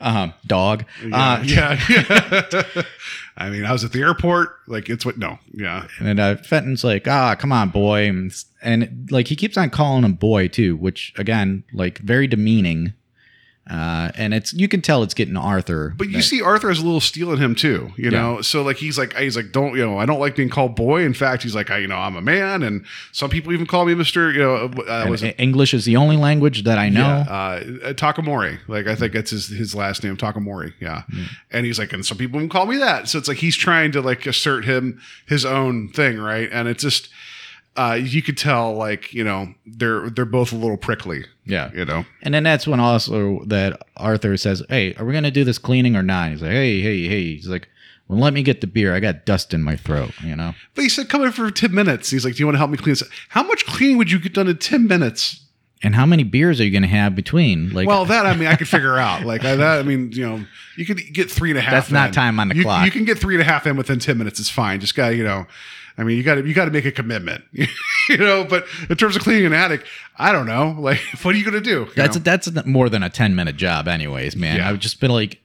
[0.00, 0.84] Um, dog.
[1.04, 2.82] yeah, Uh, yeah, yeah.
[3.36, 4.56] I mean, I was at the airport.
[4.66, 5.18] Like, it's what?
[5.18, 5.86] No, yeah.
[5.98, 8.06] And uh, Fenton's like, ah, come on, boy.
[8.08, 12.94] And, and like he keeps on calling him boy too, which again, like very demeaning.
[13.68, 15.94] Uh, and it's you can tell it's getting Arthur.
[15.96, 17.92] But you that- see, Arthur has a little steel in him too.
[17.96, 18.10] You Yeah.
[18.10, 20.74] know, so like he's like he's like don't you know I don't like being called
[20.74, 21.04] boy.
[21.04, 23.84] In fact, he's like I you know I'm a man, and some people even call
[23.86, 24.32] me Mister.
[24.32, 24.54] You know,
[24.88, 25.36] uh, was it?
[25.38, 27.00] English is the only language that I know.
[27.28, 28.58] Yeah, uh, Takamori.
[28.66, 30.72] Like I think that's his his last name, Takamori.
[30.80, 31.02] Yeah,
[31.52, 33.08] and he's like, and some people even call me that.
[33.08, 36.48] So it's like he's trying to like assert him his own thing, right?
[36.50, 37.08] And it's just
[37.76, 41.24] uh, you could tell like you know they're they're both a little prickly.
[41.46, 41.70] Yeah.
[41.74, 42.04] you know.
[42.22, 45.96] And then that's when also that Arthur says, "Hey, are we gonna do this cleaning
[45.96, 47.68] or not?" He's like, "Hey, hey, hey." He's like,
[48.08, 48.94] "Well, let me get the beer.
[48.94, 50.54] I got dust in my throat." You know.
[50.74, 52.70] But he said, "Come in for ten minutes." He's like, "Do you want to help
[52.70, 55.44] me clean this?" How much cleaning would you get done in ten minutes?
[55.82, 57.70] And how many beers are you gonna have between?
[57.70, 59.24] Like, Well, that I mean, I could figure out.
[59.24, 60.44] Like I, that, I mean, you know,
[60.76, 61.72] you could get three and a half.
[61.72, 62.12] That's not in.
[62.14, 62.84] time on the You- clock.
[62.84, 64.38] You can get three and a half in within ten minutes.
[64.38, 64.78] It's fine.
[64.80, 65.46] Just got to you know,
[66.00, 67.44] I mean, you got to you got to make a commitment.
[67.52, 69.84] you know, but in terms of cleaning an attic,
[70.16, 70.70] I don't know.
[70.80, 71.88] Like, what are you gonna do?
[71.94, 72.22] That's know?
[72.22, 74.56] that's more than a ten minute job, anyways, man.
[74.56, 74.70] Yeah.
[74.70, 75.38] I've just been like,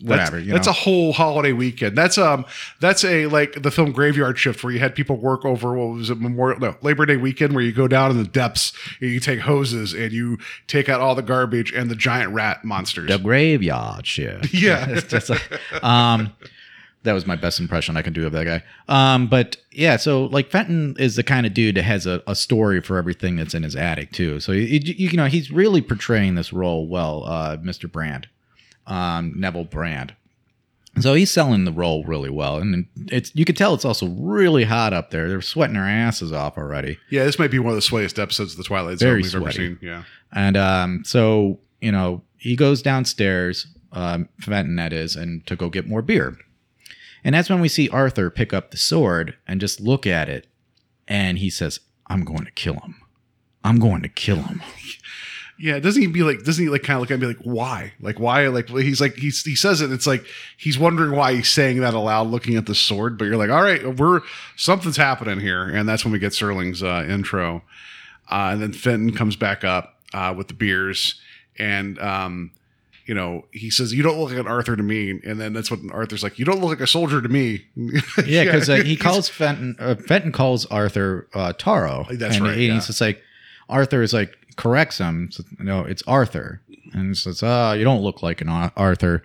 [0.00, 0.36] whatever.
[0.36, 0.70] That's, you that's know?
[0.70, 1.96] a whole holiday weekend.
[1.96, 2.46] That's um
[2.80, 6.08] that's a like the film Graveyard Shift where you had people work over what was
[6.08, 9.20] it Memorial no Labor Day weekend where you go down in the depths and you
[9.20, 13.08] take hoses and you take out all the garbage and the giant rat monsters.
[13.08, 14.54] the graveyard shift.
[14.62, 14.88] Yeah.
[14.88, 16.32] It's just like, um,
[17.04, 18.62] that was my best impression I can do of that guy.
[18.88, 22.34] Um, but yeah, so like Fenton is the kind of dude that has a, a
[22.34, 24.40] story for everything that's in his attic too.
[24.40, 27.90] So you, you, you know he's really portraying this role well, uh, Mr.
[27.90, 28.28] Brand,
[28.86, 30.14] um, Neville Brand.
[31.00, 34.64] So he's selling the role really well, and it's you can tell it's also really
[34.64, 35.26] hot up there.
[35.26, 36.98] They're sweating their asses off already.
[37.08, 39.34] Yeah, this might be one of the sweatiest episodes of the Twilight Zone Very we've
[39.34, 39.78] ever seen.
[39.80, 40.04] Yeah.
[40.32, 45.70] And um, so, you know, he goes downstairs, um, Fenton that is, and to go
[45.70, 46.36] get more beer.
[47.24, 50.46] And that's when we see Arthur pick up the sword and just look at it.
[51.06, 52.96] And he says, I'm going to kill him.
[53.64, 54.62] I'm going to kill him.
[55.58, 56.42] Yeah, doesn't he be like?
[56.42, 57.92] Doesn't he like kind of look at me like why?
[58.00, 58.48] Like why?
[58.48, 59.92] Like he's like he's he says it.
[59.92, 60.24] It's like
[60.56, 63.16] he's wondering why he's saying that aloud, looking at the sword.
[63.16, 64.22] But you're like, all right, we're
[64.56, 67.62] something's happening here, and that's when we get Serling's uh, intro,
[68.28, 71.20] uh, and then Fenton comes back up uh, with the beers,
[71.60, 72.50] and um,
[73.06, 75.70] you know he says, "You don't look like an Arthur to me," and then that's
[75.70, 77.66] what Arthur's like, "You don't look like a soldier to me."
[78.26, 82.06] Yeah, because uh, he calls Fenton, uh, Fenton calls Arthur uh, Taro.
[82.10, 82.74] That's and right, he- yeah.
[82.74, 83.20] He's just like,
[83.68, 85.30] Arthur is like, corrects him.
[85.32, 86.60] So, no, it's Arthur.
[86.92, 89.22] And he says, oh, you don't look like an Arthur.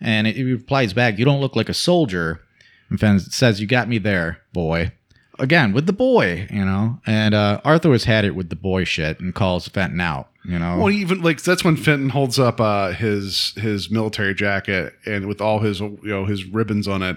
[0.00, 2.40] And he replies back, you don't look like a soldier.
[2.88, 4.92] And Fenton says, you got me there, boy.
[5.40, 7.00] Again, with the boy, you know.
[7.06, 10.58] And uh, Arthur has had it with the boy shit and calls Fenton out, you
[10.58, 10.78] know.
[10.78, 15.40] Well, even like that's when Fenton holds up uh, his his military jacket and with
[15.40, 17.16] all his you know his ribbons on it,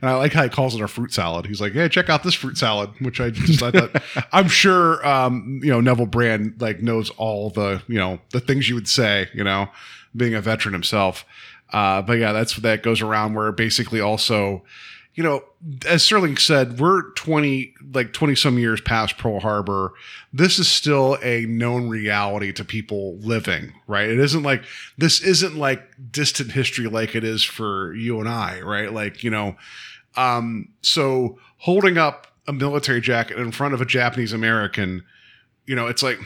[0.00, 1.46] and I like how he calls it a fruit salad.
[1.46, 5.04] He's like, "Hey, check out this fruit salad," which I just I thought I'm sure
[5.06, 8.88] um, you know Neville Brand like knows all the you know the things you would
[8.88, 9.68] say, you know,
[10.14, 11.24] being a veteran himself.
[11.72, 14.62] Uh, but yeah, that's that goes around where basically also
[15.14, 15.44] you know,
[15.86, 19.92] as Serling said, we're 20, like 20 some years past Pearl Harbor.
[20.32, 24.08] This is still a known reality to people living, right?
[24.08, 24.64] It isn't like,
[24.96, 28.90] this isn't like distant history like it is for you and I, right?
[28.90, 29.56] Like, you know,
[30.16, 35.04] um, so holding up a military jacket in front of a Japanese American,
[35.66, 36.18] you know, it's like,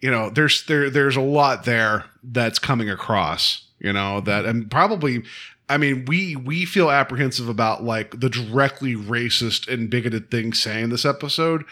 [0.00, 4.70] you know, there's, there, there's a lot there that's coming across, you know, that, and
[4.70, 5.24] probably,
[5.68, 10.88] I mean, we we feel apprehensive about like the directly racist and bigoted things saying
[10.90, 11.64] this episode.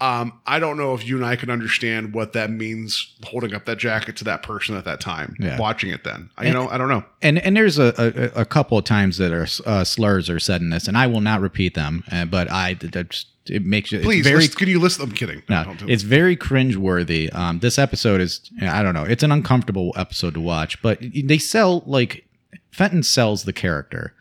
[0.00, 3.64] Um, I don't know if you and I can understand what that means holding up
[3.64, 5.58] that jacket to that person at that time, Yeah.
[5.58, 6.30] watching it then.
[6.38, 7.04] I- You know, I don't know.
[7.20, 10.60] And and there's a, a, a couple of times that are uh, slurs are said
[10.60, 12.04] in this, and I will not repeat them.
[12.12, 15.00] Uh, but I that just it makes you Please, very list, can you list?
[15.00, 15.42] I'm kidding.
[15.48, 17.34] no, Don't do- it's very cringeworthy.
[17.34, 19.04] Um, this episode is I don't know.
[19.04, 22.24] It's an uncomfortable episode to watch, but they sell like
[22.70, 24.14] Fenton sells the character,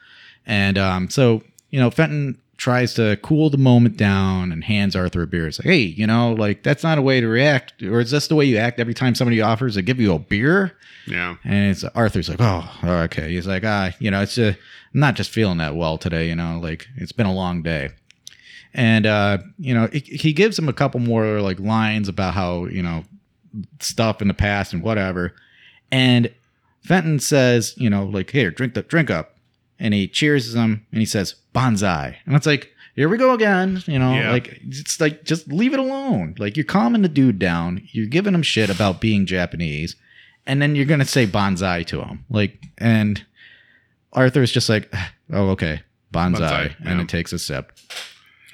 [0.46, 5.22] and um, so you know Fenton tries to cool the moment down and hands Arthur
[5.22, 5.48] a beer.
[5.48, 8.28] It's like, hey, you know, like that's not a way to react, or is this
[8.28, 10.76] the way you act every time somebody offers to give you a beer?
[11.08, 11.38] yeah.
[11.44, 13.32] And it's Arthur's like, oh, okay.
[13.32, 16.28] He's like, ah, you know, it's a, I'm not just feeling that well today.
[16.28, 17.90] You know, like it's been a long day.
[18.74, 22.66] And uh, you know, he, he gives him a couple more like lines about how
[22.66, 23.04] you know
[23.80, 25.34] stuff in the past and whatever.
[25.92, 26.34] And
[26.88, 29.34] Fenton says, you know, like, here, drink the drink up.
[29.80, 32.18] And he cheers him and he says, banzai.
[32.26, 33.84] And it's like, here we go again.
[33.86, 34.32] You know, Yeah.
[34.32, 36.34] like it's like just leave it alone.
[36.40, 37.88] Like you're calming the dude down.
[37.92, 39.96] You're giving him shit about being Japanese,
[40.48, 42.26] and then you're gonna say banzai to him.
[42.28, 43.24] Like, and
[44.14, 44.92] Arthur's just like,
[45.32, 47.04] oh, okay, banzai, Banzai, and yeah.
[47.04, 47.72] it takes a sip.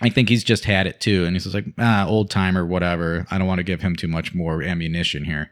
[0.01, 3.25] I think he's just had it too, and he's just like, ah, old timer, whatever.
[3.31, 5.51] I don't want to give him too much more ammunition here.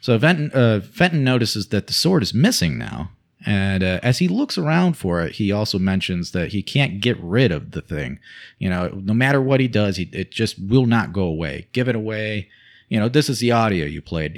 [0.00, 3.10] So Fenton, uh, Fenton notices that the sword is missing now,
[3.44, 7.18] and uh, as he looks around for it, he also mentions that he can't get
[7.20, 8.18] rid of the thing.
[8.58, 11.68] You know, no matter what he does, he, it just will not go away.
[11.72, 12.48] Give it away.
[12.88, 14.36] You know, this is the audio you played.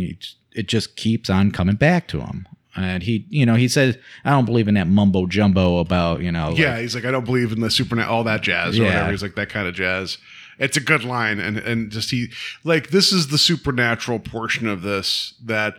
[0.52, 2.46] It just keeps on coming back to him.
[2.76, 6.30] And he, you know, he says, "I don't believe in that mumbo jumbo about, you
[6.30, 8.82] know, like- Yeah, he's like, I don't believe in the super all that jazz or
[8.82, 8.88] Yeah.
[8.88, 9.10] whatever.
[9.10, 10.16] He's like that kind of jazz.
[10.58, 12.30] It's a good line, and and just he
[12.64, 15.74] like this is the supernatural portion of this that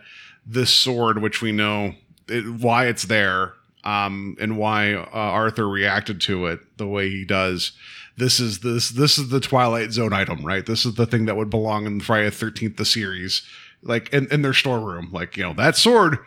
[0.46, 1.94] this sword, which we know
[2.28, 7.24] it, why it's there, um, and why uh, Arthur reacted to it the way he
[7.24, 7.72] does.
[8.16, 10.64] This is this this is the Twilight Zone item, right?
[10.64, 13.42] This is the thing that would belong in Friday the Thirteenth, the series,
[13.82, 15.10] like in, in their storeroom.
[15.12, 16.18] Like you know that sword,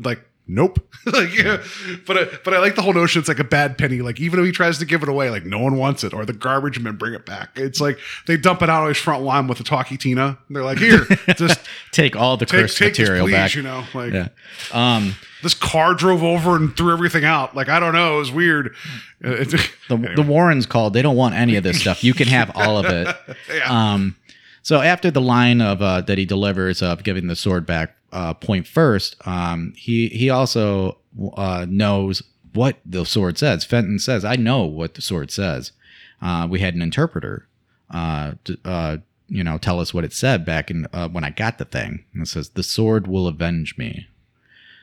[0.00, 0.80] like nope.
[1.06, 1.62] like yeah,
[2.06, 3.20] but I, but I like the whole notion.
[3.20, 4.00] It's like a bad penny.
[4.00, 6.24] Like even if he tries to give it away, like no one wants it, or
[6.24, 7.50] the garbage men bring it back.
[7.56, 10.38] It's like they dump it out on his front lawn with a Talky Tina.
[10.48, 11.04] And they're like, here,
[11.36, 11.60] just
[11.92, 13.32] take all the take cursed take this, material please.
[13.32, 13.54] back.
[13.54, 14.28] You know, like Yeah.
[14.72, 17.54] Um, this car drove over and threw everything out.
[17.54, 18.74] Like I don't know, it was weird.
[19.20, 20.14] The, anyway.
[20.16, 20.94] the Warrens called.
[20.94, 22.02] They don't want any of this stuff.
[22.02, 23.14] You can have all of it.
[23.54, 23.92] Yeah.
[23.92, 24.16] Um,
[24.62, 28.34] so after the line of uh, that he delivers of giving the sword back uh,
[28.34, 30.98] point first, um, he he also
[31.36, 32.22] uh, knows
[32.54, 33.64] what the sword says.
[33.64, 35.72] Fenton says, "I know what the sword says."
[36.20, 37.46] Uh, we had an interpreter,
[37.90, 38.96] uh, to, uh,
[39.28, 42.04] you know, tell us what it said back in uh, when I got the thing.
[42.12, 44.08] And it says, "The sword will avenge me."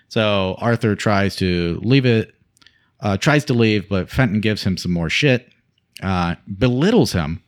[0.07, 2.35] So Arthur tries to leave it,
[3.01, 5.49] uh, tries to leave, but Fenton gives him some more shit,
[6.01, 7.41] uh, belittles him.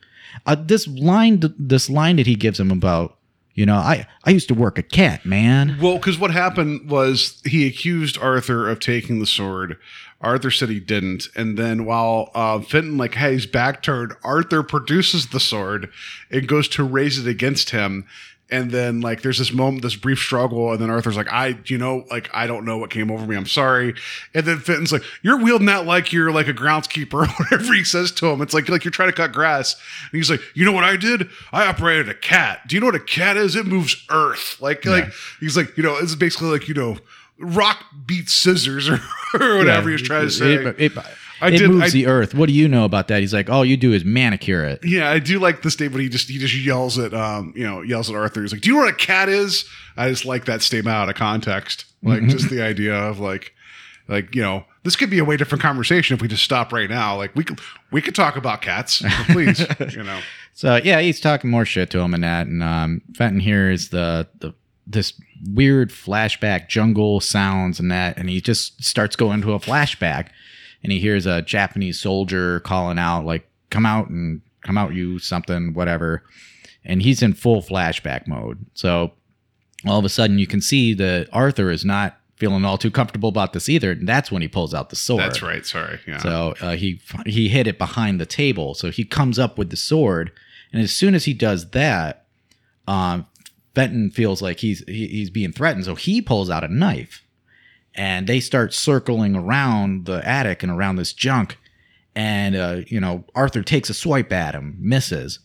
[0.66, 3.17] This line, this line that he gives him about,
[3.58, 5.80] you know, I I used to work a cat, man.
[5.82, 9.78] Well, because what happened was he accused Arthur of taking the sword.
[10.22, 14.62] Arthur said he didn't, and then while uh, Fenton like had his back turned, Arthur
[14.62, 15.90] produces the sword
[16.30, 18.06] and goes to raise it against him.
[18.50, 21.78] And then like there's this moment, this brief struggle, and then Arthur's like, I, you
[21.78, 23.36] know, like I don't know what came over me.
[23.36, 23.94] I'm sorry.
[24.34, 27.84] And then Fenton's like, You're wielding that like you're like a groundskeeper or whatever he
[27.84, 28.42] says to him.
[28.42, 29.76] It's like like you're trying to cut grass.
[30.12, 31.30] And he's like, You know what I did?
[31.52, 32.62] I operated a cat.
[32.68, 33.56] Do you know what a cat is?
[33.56, 34.62] It moves earth.
[34.62, 36.98] Like like he's like, you know, it's basically like, you know,
[37.40, 39.00] rock beats scissors or,
[39.40, 40.54] or whatever he was trying to say.
[40.54, 40.94] It, it,
[41.42, 42.34] I it did- moves I- the earth.
[42.34, 43.20] What do you know about that?
[43.22, 44.80] He's like, all you do is manicure it.
[44.84, 46.02] Yeah, I do like the statement.
[46.04, 48.42] He just he just yells at um you know yells at Arthur.
[48.42, 51.10] He's like, "Do you know what a cat is?" I just like that statement out
[51.10, 51.86] of context.
[52.04, 53.54] Like just the idea of like
[54.08, 56.90] like you know this could be a way different conversation if we just stop right
[56.90, 57.18] now.
[57.18, 57.60] Like we could
[57.92, 59.60] we could talk about cats, please.
[59.94, 60.20] you know,
[60.54, 64.28] So yeah, he's talking more shit to him and that, and um, Fenton hears the
[64.40, 64.54] the
[64.90, 65.14] this
[65.52, 70.30] weird flashback jungle sounds and that, and he just starts going to a flashback,
[70.88, 75.20] and he hears a Japanese soldier calling out like, "Come out and come out, you
[75.20, 76.24] something, whatever,"
[76.86, 78.66] and he's in full flashback mode.
[78.74, 79.12] So
[79.86, 83.28] all of a sudden, you can see that Arthur is not feeling all too comfortable
[83.28, 85.24] about this either, and that's when he pulls out the sword.
[85.24, 85.66] that's right.
[85.66, 86.00] Sorry.
[86.08, 86.20] Yeah.
[86.20, 88.74] So uh, he he hid it behind the table.
[88.76, 90.32] So he comes up with the sword,
[90.72, 92.28] and as soon as he does that,
[92.88, 93.28] um,
[93.76, 95.84] Fenton feels like he's he, he's being threatened.
[95.84, 97.24] So he pulls out a knife,
[97.98, 101.58] and they start circling around the attic and around this junk.
[102.16, 105.40] And uh, you know Arthur takes a swipe at him, misses,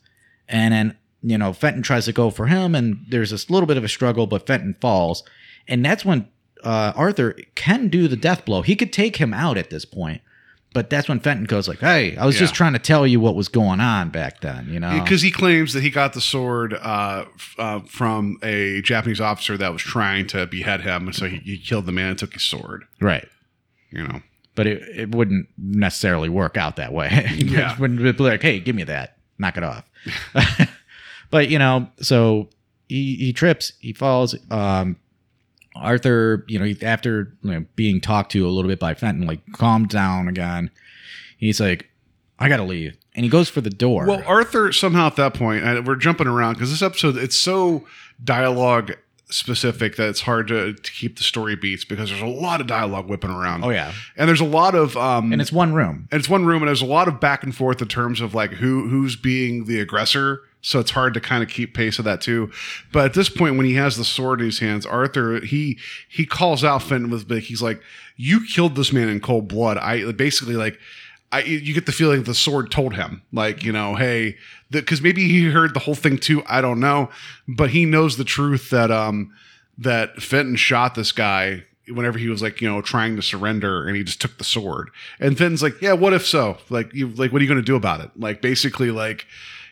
[0.48, 3.76] and then you know Fenton tries to go for him, and there's this little bit
[3.76, 5.22] of a struggle, but Fenton falls,
[5.68, 6.28] and that's when
[6.64, 8.62] uh, Arthur can do the death blow.
[8.62, 10.22] He could take him out at this point,
[10.74, 13.34] but that's when Fenton goes like, "Hey, I was just trying to tell you what
[13.34, 16.74] was going on back then." You know, because he claims that he got the sword
[16.74, 21.26] uh, f- uh, from a Japanese officer that was trying to behead him, and so
[21.26, 22.84] he, he killed the man and took his sword.
[23.00, 23.28] right.
[23.90, 24.22] You know,
[24.54, 27.28] But it, it wouldn't necessarily work out that way.
[27.36, 27.78] Yeah.
[27.78, 29.18] Wouldn't be like, hey, give me that.
[29.38, 29.84] Knock it off.
[31.30, 32.48] but, you know, so
[32.88, 34.34] he, he trips, he falls.
[34.50, 34.96] Um,
[35.74, 39.40] Arthur, you know, after you know, being talked to a little bit by Fenton, like
[39.52, 40.70] calmed down again.
[41.38, 41.88] He's like,
[42.38, 42.96] I got to leave.
[43.14, 44.06] And he goes for the door.
[44.06, 47.84] well, Arthur somehow at that point, and we're jumping around because this episode it's so
[48.22, 48.92] dialogue
[49.28, 52.66] specific that it's hard to, to keep the story beats because there's a lot of
[52.66, 53.64] dialogue whipping around.
[53.64, 53.92] oh, yeah.
[54.16, 56.06] and there's a lot of um, And it's one room.
[56.12, 58.34] and it's one room and there's a lot of back and forth in terms of
[58.34, 62.04] like who who's being the aggressor so it's hard to kind of keep pace of
[62.04, 62.50] that too
[62.92, 66.24] but at this point when he has the sword in his hands arthur he he
[66.24, 67.82] calls out fenton with like he's like
[68.16, 70.78] you killed this man in cold blood i basically like
[71.32, 74.36] I, you get the feeling the sword told him, like, you know, hey,
[74.70, 76.42] because maybe he heard the whole thing too.
[76.46, 77.08] I don't know,
[77.48, 79.34] but he knows the truth that um
[79.78, 83.96] that Fenton shot this guy whenever he was like, you know, trying to surrender, and
[83.96, 84.90] he just took the sword.
[85.20, 86.58] And Fenton's like, yeah, what if so?
[86.68, 88.10] Like, you like, what are you going to do about it?
[88.14, 89.26] Like, basically, like,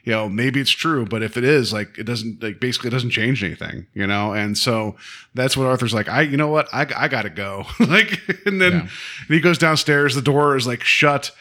[0.05, 2.92] you know, maybe it's true, but if it is, like, it doesn't, like, basically, it
[2.92, 4.32] doesn't change anything, you know.
[4.32, 4.96] And so
[5.34, 6.09] that's what Arthur's like.
[6.09, 7.64] I, you know what, I, I got to go.
[7.80, 8.80] like, and then Yeah.
[8.80, 8.90] and
[9.28, 10.14] he goes downstairs.
[10.14, 11.32] The door is like shut.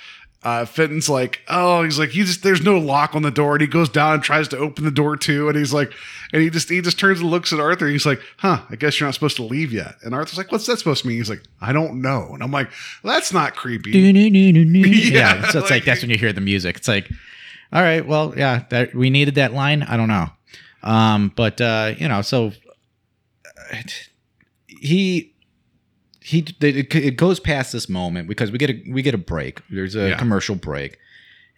[0.41, 3.62] Uh, Fenton's like, oh, he's like, you just there's no lock on the door, and
[3.62, 5.91] he goes down and tries to open the door too, and he's like,
[6.32, 7.84] and he just he just turns and looks at Arthur.
[7.88, 9.95] And he's like, huh, I guess you're not supposed to leave yet.
[10.01, 11.18] And Arthur's like, what's that supposed to mean?
[11.18, 12.30] He's like, I don't know.
[12.34, 12.70] And I'm like,
[13.03, 13.91] well, that's not creepy.
[15.12, 16.78] yeah, so it's like, like- that's when you hear the music.
[16.78, 17.10] It's like,
[17.72, 19.84] all right, well, yeah, that we needed that line.
[19.84, 20.28] I don't know,
[20.84, 22.51] um, but uh, you know, so
[23.45, 23.78] uh,
[24.67, 25.34] he
[26.22, 29.61] he it, it goes past this moment because we get a we get a break.
[29.70, 30.17] There's a Yeah.
[30.17, 30.97] commercial break,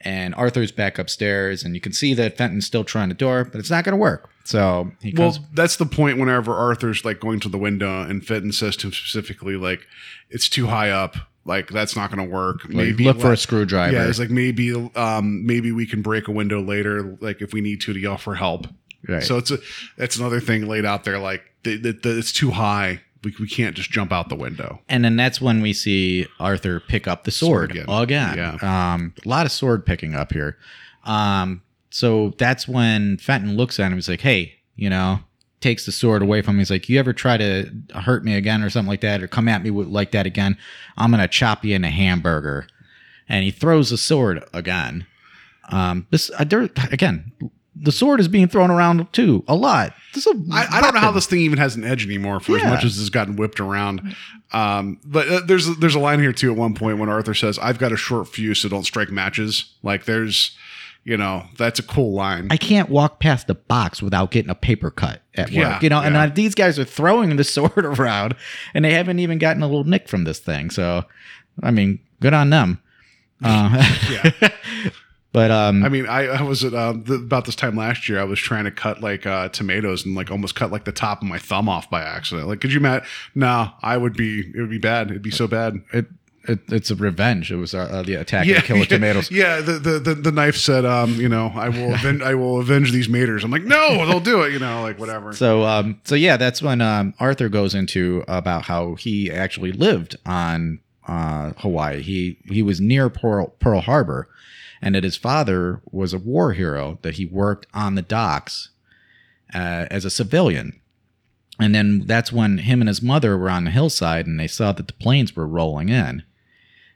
[0.02, 3.60] and Arthur's back upstairs, and you can see that Fenton's still trying to door, but
[3.60, 4.30] it's not going to work.
[4.44, 5.46] So he Well, comes.
[5.54, 8.94] that's the point whenever Arthur's like going to the window and Fenton says to him
[8.94, 9.86] specifically, like,
[10.32, 11.16] it's too high up.
[11.44, 12.66] Like, that's not going to work.
[12.70, 13.94] like, look for a screwdriver.
[13.96, 17.62] Yeah, it's like maybe um maybe we can break a window later, like if we
[17.62, 18.68] need to to yell for help.
[19.08, 19.24] Right.
[19.24, 19.58] So it's a
[19.98, 23.02] that's another thing laid out there, like that that- that it's too high.
[23.24, 24.82] We, we can't just jump out the window.
[24.90, 28.34] And then that's when we see Arthur pick up the sword, Sword again.
[28.34, 28.64] again.
[28.64, 30.58] Um, a lot of sword picking up here.
[31.06, 31.62] Um,
[31.92, 33.98] so that's when Fenton looks at him.
[33.98, 35.20] He's like, "Hey, you know,"
[35.62, 36.60] takes the sword away from him.
[36.60, 39.48] He's like, "You ever try to hurt me again, or something like that, or come
[39.48, 40.58] at me with, like that again?
[40.98, 42.68] I'm gonna chop you in a hamburger."
[43.30, 45.06] And he throws the sword again.
[45.70, 47.32] Um, this uh, there, again,
[47.76, 49.94] the sword is being thrown around too a lot.
[50.14, 52.40] This is a I, I don't know how this thing even has an edge anymore
[52.40, 54.16] for as much as it's gotten whipped around.
[54.52, 57.58] Um, but uh, there's there's a line here too at one point when Arthur says,
[57.60, 60.56] "I've got a short fuse, so don't strike matches." Like there's,
[61.04, 62.48] you know, that's a cool line.
[62.52, 65.56] I can't walk past the box without getting a paper cut at work.
[65.56, 66.24] Yeah, you know, and yeah.
[66.24, 68.36] uh, these guys are throwing the sword around,
[68.74, 70.70] and they haven't even gotten a little nick from this thing.
[70.70, 71.04] So,
[71.64, 72.82] I mean, good on them.
[73.44, 74.32] Uh, Yeah.
[75.34, 78.20] but um, I mean, I, I was at um, the, about this time last year.
[78.20, 81.24] I was trying to cut like uh, tomatoes and like almost cut like the top
[81.24, 82.48] of my thumb off by accident.
[82.48, 83.08] Like, could you imagine?
[83.34, 84.42] No, I would be.
[84.42, 85.10] It would be bad.
[85.10, 85.82] It'd be so bad.
[85.94, 86.06] it,
[86.48, 87.52] it it's a revenge.
[87.52, 89.32] It was uh, uh, the attack of the killer yeah, tomatoes.
[89.32, 92.60] Yeah, the, the the the knife said, um, you know, I will aven- I will
[92.60, 93.44] avenge these maters.
[93.44, 94.54] I'm like, no, they'll do it.
[94.54, 95.34] You know, like whatever.
[95.34, 100.16] So um, so yeah, that's when um, Arthur goes into about how he actually lived
[100.26, 102.02] on uh, Hawaii.
[102.02, 104.28] He he was near Pearl Pearl Harbor,
[104.82, 106.98] and that his father was a war hero.
[107.04, 108.70] That he worked on the docks
[109.54, 110.78] uh, as a civilian.
[111.60, 114.72] And then that's when him and his mother were on the hillside, and they saw
[114.72, 116.24] that the planes were rolling in,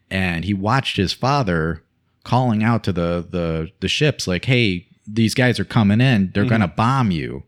[0.09, 1.83] and he watched his father
[2.23, 6.31] calling out to the the the ships like, "Hey, these guys are coming in.
[6.33, 7.43] They're gonna bomb you."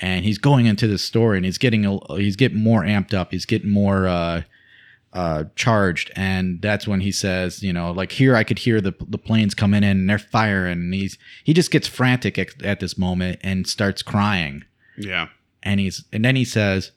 [0.00, 3.30] and he's going into this story and he's getting a, he's getting more amped up.
[3.30, 4.42] He's getting more uh
[5.12, 6.10] uh charged.
[6.16, 9.54] And that's when he says you know like here i could hear the the planes
[9.54, 10.80] coming in and they're firing.
[10.80, 14.64] And he's he just gets frantic at, at this moment and starts crying.
[14.96, 15.28] Yeah,
[15.62, 16.92] and he's and then he says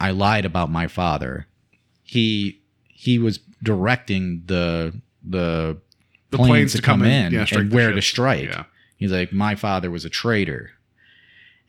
[0.00, 1.46] i lied about my father.
[2.02, 5.78] He he was directing the the,
[6.30, 8.44] The planes, planes to come, come in, yeah, and where to strike.
[8.48, 8.64] Yeah.
[8.96, 10.70] he's like my father was a traitor.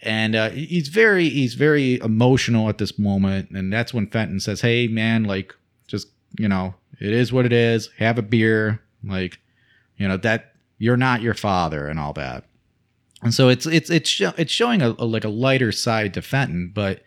[0.02, 3.50] And uh, he's very he's very emotional at this moment.
[3.52, 5.54] And that's when fenton says hey man like
[5.88, 7.90] just you know it is what it is.
[7.98, 8.82] Have a beer.
[9.04, 9.40] Like
[9.98, 12.46] you know that you're not your father and all that.
[13.22, 16.72] And so it's it's it's it's showing a, a like a lighter side to fenton
[16.74, 17.02] but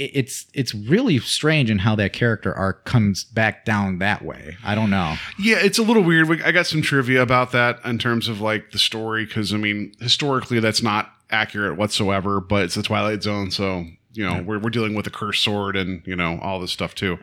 [0.00, 4.56] it's it's really strange in how that character arc comes back down that way.
[4.64, 5.16] I don't know.
[5.38, 6.42] Yeah, it's a little weird.
[6.42, 9.92] I got some trivia about that in terms of like the story, because I mean,
[10.00, 12.40] historically, that's not accurate whatsoever.
[12.40, 15.76] But it's the Twilight Zone, so you know we're we're dealing with a cursed sword
[15.76, 17.18] and you know all this stuff too.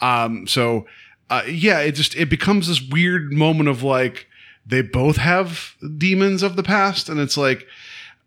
[0.00, 0.86] Um, so
[1.30, 4.28] uh, yeah, it just it becomes this weird moment of like
[4.66, 7.66] they both have demons of the past, and it's like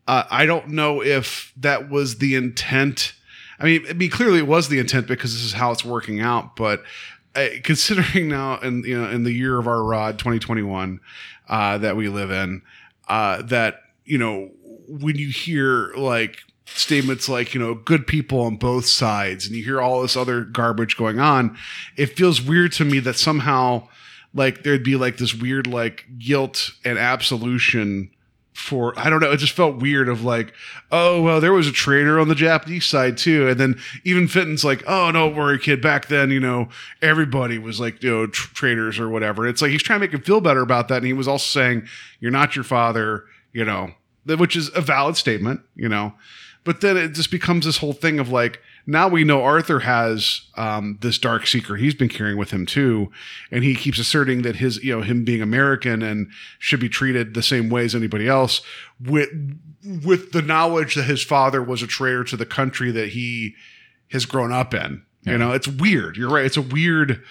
[0.07, 3.13] uh, I don't know if that was the intent.
[3.59, 6.19] I mean, I mean, clearly it was the intent because this is how it's working
[6.19, 6.55] out.
[6.55, 6.83] But
[7.35, 10.99] uh, considering now, in you know, in the year of our rod, 2021,
[11.49, 12.61] uh, that we live in,
[13.07, 14.51] uh, that you know,
[14.87, 19.63] when you hear like statements like you know, good people on both sides, and you
[19.63, 21.57] hear all this other garbage going on,
[21.95, 23.87] it feels weird to me that somehow,
[24.33, 28.11] like, there'd be like this weird like guilt and absolution
[28.57, 29.31] for I don't know.
[29.31, 30.51] It just felt weird of like,
[30.91, 34.65] oh well, there was a traitor on the Japanese side too, and then even Fenton's
[34.65, 35.79] like, oh don't worry, kid.
[35.79, 36.69] Back then, you know,
[37.01, 39.47] everybody was like, you know, tr- traitors or whatever.
[39.47, 41.45] It's like he's trying to make him feel better about that, and he was also
[41.45, 41.87] saying,
[42.19, 43.91] you're not your father, you know,
[44.25, 46.13] which is a valid statement, you know.
[46.63, 50.41] But then it just becomes this whole thing of like, now we know Arthur has
[50.55, 53.11] um, this dark secret he's been carrying with him too,
[53.51, 57.33] and he keeps asserting that his, you know, him being American and should be treated
[57.33, 58.61] the same way as anybody else,
[58.99, 59.29] with
[60.05, 63.55] with the knowledge that his father was a traitor to the country that he
[64.11, 65.03] has grown up in.
[65.23, 66.15] You know, it's weird.
[66.15, 66.45] You're right.
[66.45, 67.21] It's a weird.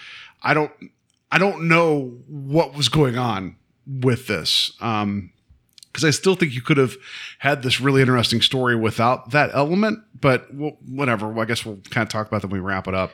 [0.43, 0.71] I don't.
[1.33, 4.73] I don't know what was going on with this.
[4.83, 5.33] Um,
[5.97, 6.95] because I still think you could have
[7.39, 10.01] had this really interesting story without that element.
[10.21, 11.41] But whatever.
[11.41, 13.13] I guess we'll kind of talk about that when we wrap it up.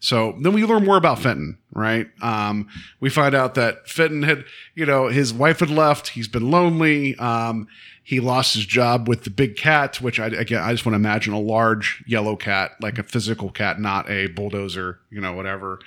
[0.00, 2.06] So then we learn more about Fenton, right?
[2.20, 2.68] Um,
[3.00, 6.08] we find out that Fenton had, you know, his wife had left.
[6.08, 7.16] He's been lonely.
[7.16, 7.66] Um,
[8.04, 10.98] he lost his job with the big cat, which I again I just want to
[10.98, 15.80] imagine a large yellow cat, like a physical cat, not a bulldozer, you know, whatever.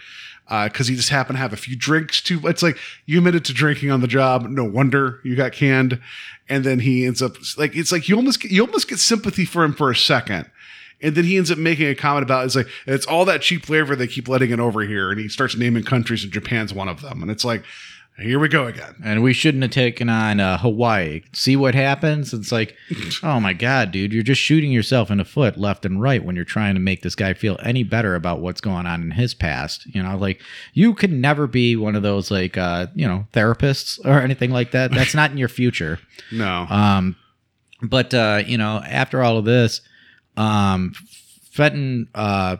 [0.51, 2.45] Uh, because he just happened to have a few drinks too.
[2.45, 4.49] It's like you admitted to drinking on the job.
[4.49, 6.01] No wonder you got canned.
[6.49, 9.63] And then he ends up like it's like you almost you almost get sympathy for
[9.63, 10.51] him for a second.
[11.01, 13.65] And then he ends up making a comment about it's like it's all that cheap
[13.65, 16.89] flavor they keep letting it over here, and he starts naming countries, and Japan's one
[16.89, 17.21] of them.
[17.21, 17.63] And it's like,
[18.19, 18.95] here we go again.
[19.03, 21.21] And we shouldn't have taken on uh, Hawaii.
[21.33, 22.33] See what happens?
[22.33, 22.75] It's like,
[23.23, 26.35] oh my god, dude, you're just shooting yourself in the foot left and right when
[26.35, 29.33] you're trying to make this guy feel any better about what's going on in his
[29.33, 29.85] past.
[29.87, 30.41] You know, like
[30.73, 34.71] you can never be one of those like uh, you know therapists or anything like
[34.71, 34.91] that.
[34.91, 35.99] That's not in your future.
[36.31, 37.17] No, Um,
[37.81, 39.81] but uh, you know, after all of this,
[40.37, 40.93] um,
[41.51, 42.57] Fenton, uh,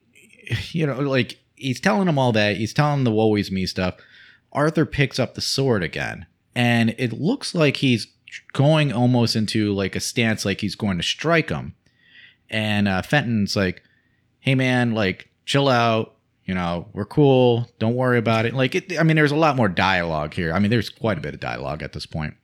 [0.70, 2.56] you know, like he's telling him all that.
[2.56, 3.94] He's telling the woe is me stuff.
[4.56, 8.08] Arthur picks up the sword again, and it looks like he's
[8.52, 11.74] going almost into like a stance, like he's going to strike him.
[12.50, 13.82] And uh, Fenton's like,
[14.40, 17.68] "Hey, man, like chill out." You know, we're cool.
[17.80, 18.54] Don't worry about it.
[18.54, 20.52] Like, it, I mean, there's a lot more dialogue here.
[20.52, 22.34] I mean, there's quite a bit of dialogue at this point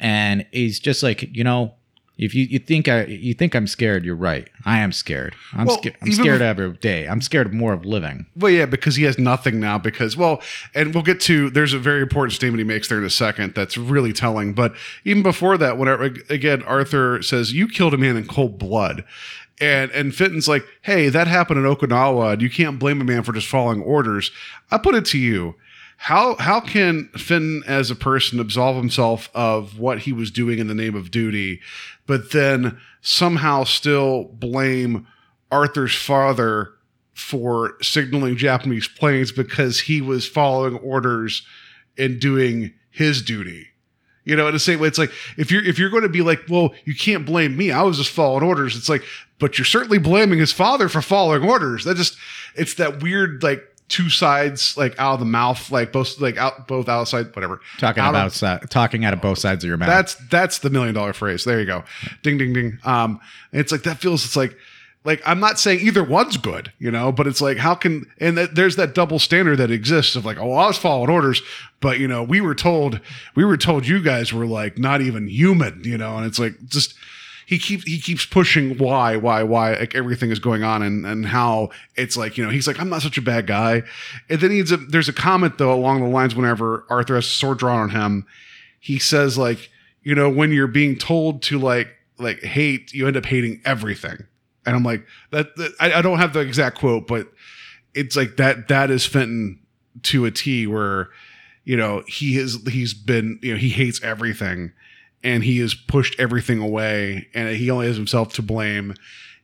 [0.00, 1.74] and he's just like you know
[2.18, 4.48] if you, you think I you think I'm scared, you're right.
[4.64, 5.34] I am scared.
[5.54, 5.96] I'm Well, scared.
[6.02, 7.06] I'm scared if- every day.
[7.06, 8.26] I'm scared more of living.
[8.36, 9.78] Well, yeah, because he has nothing now.
[9.78, 10.42] Because well,
[10.74, 11.48] and we'll get to.
[11.48, 14.52] There's a very important statement he makes there in a second that's really telling.
[14.52, 19.04] But even before that, whenever again Arthur says you killed a man in cold blood,
[19.60, 23.22] and and Fenton's like, hey, that happened in Okinawa, and you can't blame a man
[23.22, 24.30] for just following orders.
[24.70, 25.54] I put it to you.
[26.00, 30.68] How how can Finn as a person absolve himself of what he was doing in
[30.68, 31.60] the name of duty,
[32.06, 35.08] but then somehow still blame
[35.50, 36.72] Arthur's father
[37.14, 41.44] for signaling Japanese planes because he was following orders
[41.98, 43.66] and doing his duty.
[44.24, 46.22] You know, in the same way, it's like if you're if you're going to be
[46.22, 47.72] like, well, you can't blame me.
[47.72, 48.76] I was just following orders.
[48.76, 49.02] It's like,
[49.40, 51.84] but you're certainly blaming his father for following orders.
[51.84, 52.16] That just
[52.54, 56.68] it's that weird like two sides like out of the mouth, like both like out
[56.68, 57.60] both outside whatever.
[57.78, 59.88] Talking Out of- about si- talking out of both sides of your mouth.
[59.88, 61.44] that's that's the million dollar phrase.
[61.44, 61.84] There you go.
[62.22, 62.78] Ding ding ding.
[62.84, 63.20] Um
[63.52, 64.56] it's like that feels it's like
[65.04, 68.36] like I'm not saying either one's good, you know, but it's like how can and
[68.36, 71.40] that, there's that double standard that exists of like, oh, I was following orders,
[71.80, 73.00] but you know, we were told
[73.34, 76.54] we were told you guys were like not even human, you know, and it's like
[76.66, 76.94] just
[77.48, 81.24] he keeps he keeps pushing why why why like everything is going on and and
[81.24, 83.84] how it's like you know he's like I'm not such a bad guy,
[84.28, 87.30] and then he's a, there's a comment though along the lines whenever Arthur has a
[87.30, 88.26] sword drawn on him,
[88.78, 89.70] he says like
[90.02, 91.88] you know when you're being told to like
[92.18, 94.26] like hate you end up hating everything,
[94.66, 97.32] and I'm like that, that I, I don't have the exact quote but
[97.94, 99.58] it's like that that is Fenton
[100.02, 101.08] to a T where
[101.64, 104.72] you know he has he's been you know he hates everything
[105.28, 108.94] and he has pushed everything away and he only has himself to blame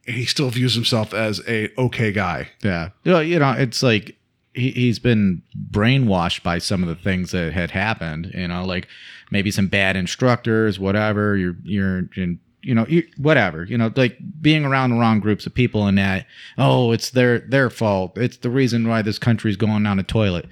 [0.07, 2.49] and he still views himself as a okay guy.
[2.63, 2.91] Yeah.
[3.05, 4.17] You know, it's like
[4.55, 8.89] he, he's been brainwashed by some of the things that had happened, you know, like
[9.31, 11.37] maybe some bad instructors, whatever.
[11.37, 12.87] You're, you're, in, you know,
[13.19, 16.27] whatever, you know, like being around the wrong groups of people and that,
[16.57, 18.17] oh, it's their, their fault.
[18.17, 20.47] It's the reason why this country's going down the toilet.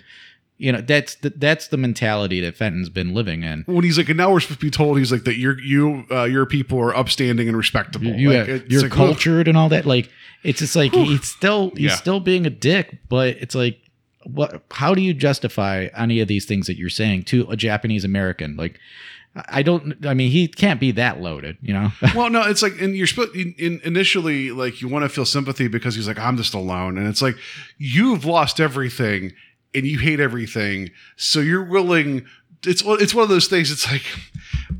[0.62, 3.64] You know, that's the, that's the mentality that Fenton's been living in.
[3.66, 6.04] When he's like, and now we're supposed to be told he's like that you're you
[6.08, 8.06] uh, your people are upstanding and respectable.
[8.06, 9.86] You, like, you it's you're like, cultured and all that.
[9.86, 10.08] Like,
[10.44, 11.96] it's just like he's still he's Yeah.
[11.96, 13.80] still being a dick, but it's like,
[14.22, 14.62] what?
[14.70, 18.54] How do you justify any of these things that you're saying to a Japanese American?
[18.54, 18.78] Like,
[19.34, 20.06] I I don't.
[20.06, 21.90] I mean, he can't be that loaded, you know.
[22.14, 25.24] well, no, it's like, and you're supposed in, in initially like you want to feel
[25.24, 27.34] sympathy because he's like, I'm just alone, and it's like
[27.78, 29.32] you've lost everything
[29.74, 32.26] and you hate everything, so you're willing.
[32.64, 33.70] It's it's one of those things.
[33.70, 34.04] It's like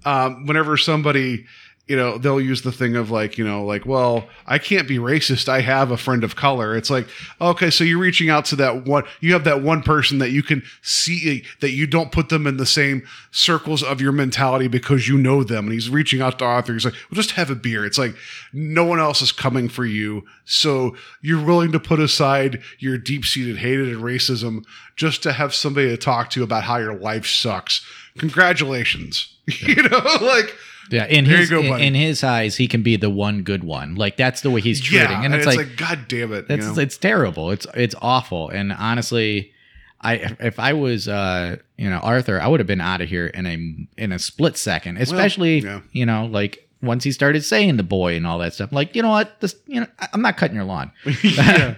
[0.05, 1.47] um, whenever somebody.
[1.93, 4.97] You know, they'll use the thing of like, you know, like, well, I can't be
[4.97, 5.47] racist.
[5.47, 6.75] I have a friend of color.
[6.75, 7.07] It's like,
[7.39, 10.43] okay, so you're reaching out to that one, you have that one person that you
[10.43, 15.07] can see that you don't put them in the same circles of your mentality because
[15.07, 15.67] you know them.
[15.67, 16.73] And he's reaching out to Arthur.
[16.73, 17.85] He's like, well, just have a beer.
[17.85, 18.15] It's like
[18.55, 20.25] no one else is coming for you.
[20.47, 24.65] So you're willing to put aside your deep seated hatred and racism
[24.97, 27.85] just to have somebody to talk to about how your life sucks.
[28.19, 29.35] Congratulations.
[29.61, 30.57] you know, like,
[30.91, 33.95] yeah, in his go, in, in his eyes, he can be the one good one.
[33.95, 35.25] Like that's the way he's treating, yeah.
[35.25, 36.49] and it's, like, God damn it.
[36.49, 36.81] That's you know?
[36.81, 37.51] it's terrible.
[37.51, 38.49] It's it's awful.
[38.49, 39.53] And honestly,
[40.01, 43.27] I if I was uh you know Arthur, I would have been out of here
[43.29, 44.99] in a in a split second.
[44.99, 45.81] Especially yeah.
[45.93, 48.73] you know like once he started saying the boy and all that stuff.
[48.73, 50.91] Like you know what, this you know I'm not cutting your lawn.
[51.23, 51.77] yeah.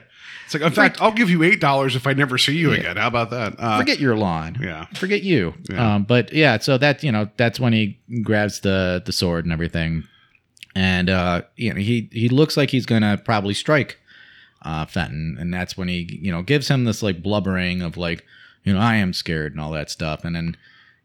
[0.55, 2.97] Like, in fact, I'll give you eight dollars if I never see you again.
[2.97, 3.55] How about that?
[3.59, 4.57] Uh, Forget your lawn.
[4.61, 4.87] Yeah.
[4.95, 5.55] Forget you.
[5.71, 5.97] Yeah.
[5.97, 9.53] Um, but yeah, so that you know that's when he grabs the the sword and
[9.53, 10.05] everything,
[10.75, 13.99] and uh, you know he he looks like he's gonna probably strike
[14.63, 18.25] uh, Fenton, and that's when he you know gives him this like blubbering of like
[18.65, 20.57] you know I am scared and all that stuff, and then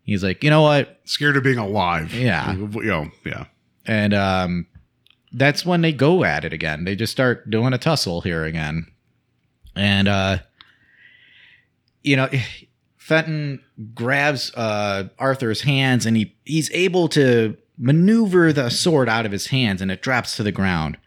[0.03, 2.13] he's like you know what, scared of being alive.
[2.13, 2.53] Yeah.
[2.53, 3.45] You know, yeah.
[3.85, 4.67] and um,
[5.31, 6.85] that's when they go at it again.
[6.85, 8.87] They just start doing a tussle here again,
[9.79, 10.37] and uh,
[12.03, 12.29] you know,
[12.97, 13.63] Fenton
[13.93, 19.47] grabs uh, Arthur's hands, and he he's able to maneuver the sword out of his
[19.47, 20.97] hands, and it drops to the ground.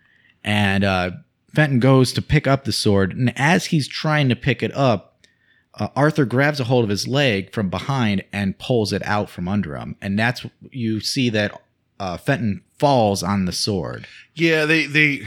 [0.42, 1.10] And uh,
[1.54, 5.26] Fenton goes to pick up the sword, and as he's trying to pick it up,
[5.74, 9.48] uh, Arthur grabs a hold of his leg from behind and pulls it out from
[9.48, 11.60] under him, and that's you see that
[12.00, 14.08] uh, Fenton falls on the sword.
[14.34, 15.22] Yeah, they they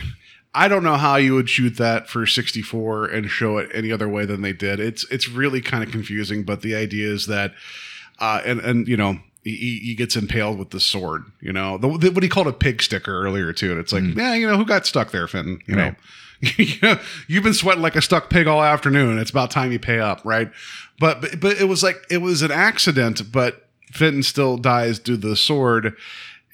[0.56, 4.08] I don't know how you would shoot that for 64 and show it any other
[4.08, 4.80] way than they did.
[4.80, 7.54] It's it's really kind of confusing, but the idea is that
[8.20, 11.88] uh and and you know he, he gets impaled with the sword, you know, the,
[12.00, 13.70] the, what he called a pig sticker earlier too.
[13.70, 15.62] And it's like, yeah, you know, who got stuck there, Fenton?
[15.68, 15.96] You Right.
[16.42, 19.20] know, you know, you've been sweating like a stuck pig all afternoon.
[19.20, 20.50] It's about time you pay up, right?
[21.00, 25.16] But but, but it was like it was an accident, but Fenton still dies due
[25.16, 25.96] to the sword,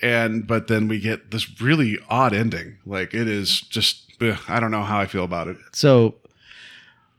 [0.01, 2.77] and but then we get this really odd ending.
[2.85, 5.57] Like it is just ugh, I don't know how I feel about it.
[5.73, 6.15] So,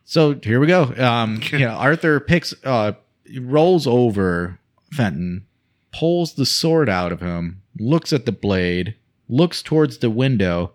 [0.04, 0.92] so here we go.
[0.96, 2.92] Um, you know, Arthur picks, uh,
[3.40, 4.58] rolls over
[4.92, 5.46] Fenton,
[5.92, 8.94] pulls the sword out of him, looks at the blade,
[9.28, 10.72] looks towards the window,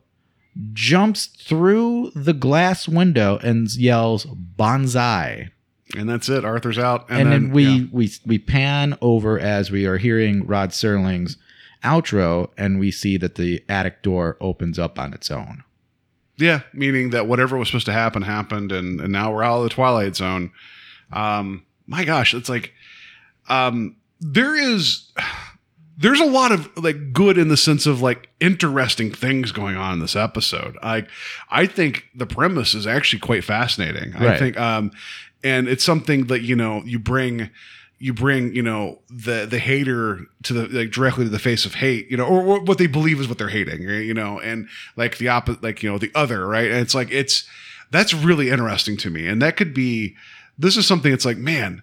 [0.73, 5.51] jumps through the glass window, and yells "Banzai!"
[5.95, 6.43] And that's it.
[6.43, 7.85] Arthur's out, And, then, we yeah.
[7.91, 11.37] we we pan over as we are hearing Rod Serling's
[11.83, 15.63] outro, and we see that the attic door opens up on its own.
[16.37, 19.63] Yeah, meaning that whatever was supposed to happen happened, and, and now we're out of
[19.63, 20.51] the twilight zone.
[21.11, 22.73] Um, my gosh, it's like
[23.49, 25.11] um, there is
[25.99, 29.93] there's a lot of like good in the sense of like interesting things going on
[29.93, 30.77] in this episode.
[30.83, 31.07] I
[31.49, 34.15] I think the premise is actually quite fascinating.
[34.15, 34.91] I think um,
[35.43, 37.49] and it's something that you know you bring
[37.99, 41.75] you bring you know the the hater to the like directly to the face of
[41.75, 44.67] hate you know or, or what they believe is what they're hating you know and
[44.95, 46.69] like the opposite like you know the other right?
[46.69, 47.47] And it's like it's
[47.89, 49.27] that's really interesting to me.
[49.27, 50.15] And that could be
[50.57, 51.81] this is something that's like man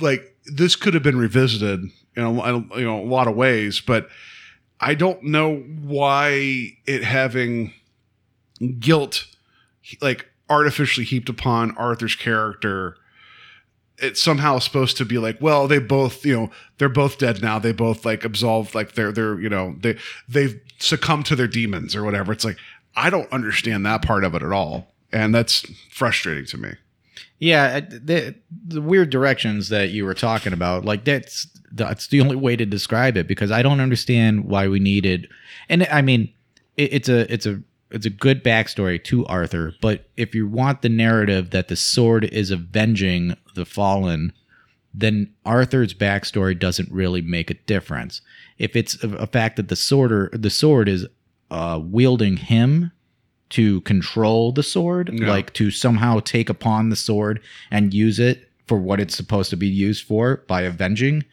[0.00, 1.84] like this could have been revisited
[2.16, 4.08] in a- you know a lot of ways but
[4.80, 7.72] i don't know why it having
[8.78, 9.26] guilt
[10.00, 12.96] like artificially heaped upon arthur's character
[14.00, 17.58] it's somehow supposed to be like, well, they both, you know, they're both dead now.
[17.58, 19.96] They both like absolved, like they're they're, you know, they
[20.28, 22.32] they've succumbed to their demons or whatever.
[22.32, 22.58] It's like
[22.96, 26.70] I don't understand that part of it at all, and that's frustrating to me.
[27.38, 28.34] Yeah, the
[28.66, 32.66] the weird directions that you were talking about, like that's that's the only way to
[32.66, 35.28] describe it because I don't understand why we needed.
[35.68, 36.32] And I mean,
[36.76, 40.82] it, it's a it's a it's a good backstory to Arthur, but if you want
[40.82, 44.32] the narrative that the sword is avenging the fallen,
[44.94, 48.20] then Arthur's backstory doesn't really make a difference.
[48.58, 51.06] If it's a, a fact that the sword or the sword is
[51.50, 52.90] uh, wielding him
[53.50, 55.28] to control the sword, Yeah.
[55.28, 57.40] like to somehow take upon the sword
[57.70, 61.24] and use it for what it's supposed to be used for by avenging.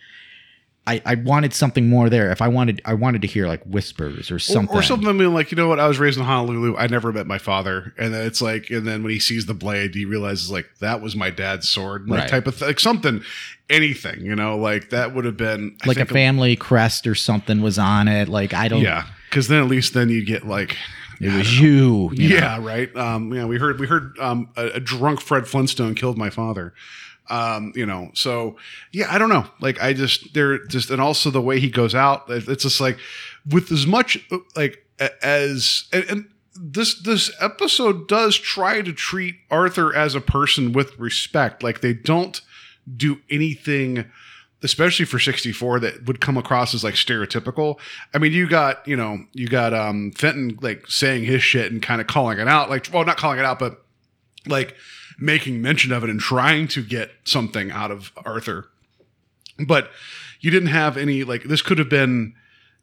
[0.88, 2.32] I, I wanted something more there.
[2.32, 4.78] If I wanted, I wanted to hear like whispers or Or- something.
[4.78, 5.08] Or, something.
[5.10, 5.80] I mean, like you know what?
[5.80, 6.76] I was raised in Honolulu.
[6.78, 9.56] I never met my father, and then it's like, and then when he sees the
[9.56, 12.30] blade, he realizes like that was my dad's sword, like Right.
[12.30, 13.24] type of th- like something,
[13.70, 14.22] anything.
[14.22, 17.80] You know, like that would have been I like a family crest or something was
[17.80, 18.30] on it.
[18.30, 18.82] Like I don't.
[18.82, 20.78] Yeah, because then at least then you get like.
[21.22, 22.12] It was you.
[22.14, 22.36] you know?
[22.36, 22.94] yeah, right.
[22.94, 26.74] Um, yeah, we heard we heard um, a, a drunk Fred Flintstone killed my father.
[27.30, 28.56] Um, you know, so
[28.92, 29.48] yeah, I don't know.
[29.60, 32.98] Like, I just they're just, and also the way he goes out, it's just like
[33.50, 34.86] with as much uh, like
[35.22, 40.98] as and, and this this episode does try to treat Arthur as a person with
[41.00, 41.64] respect.
[41.64, 42.42] Like they don't
[42.96, 44.06] do anything
[44.64, 47.78] especially for 64 that would come across as like stereotypical
[48.14, 51.82] i mean you got you know you got um fenton like saying his shit and
[51.82, 53.84] kind of calling it out like well not calling it out but
[54.48, 54.76] like
[55.20, 58.68] making mention of it and trying to get something out of arthur.
[59.66, 59.90] But
[60.42, 62.34] you didn't have any like this could have been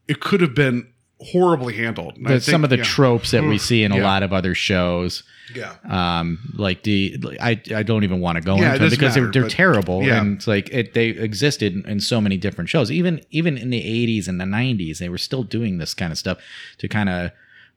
[0.09, 0.89] it could have been
[1.21, 2.19] horribly handled.
[2.21, 2.83] The- some of the yeah.
[2.85, 5.23] tropes that we see in a lot of other shows,
[5.55, 5.75] yeah.
[5.89, 8.99] Um, like the I I don't even want to go Yeah, it into them doesn't
[8.99, 10.03] because they're, they're but- terrible.
[10.03, 10.21] yeah.
[10.21, 12.91] and it's like it, they existed in, in so many different shows.
[12.91, 16.19] Even even in the '80s and the '90s, they were still doing this kind of
[16.19, 16.39] stuff
[16.79, 17.31] to kind of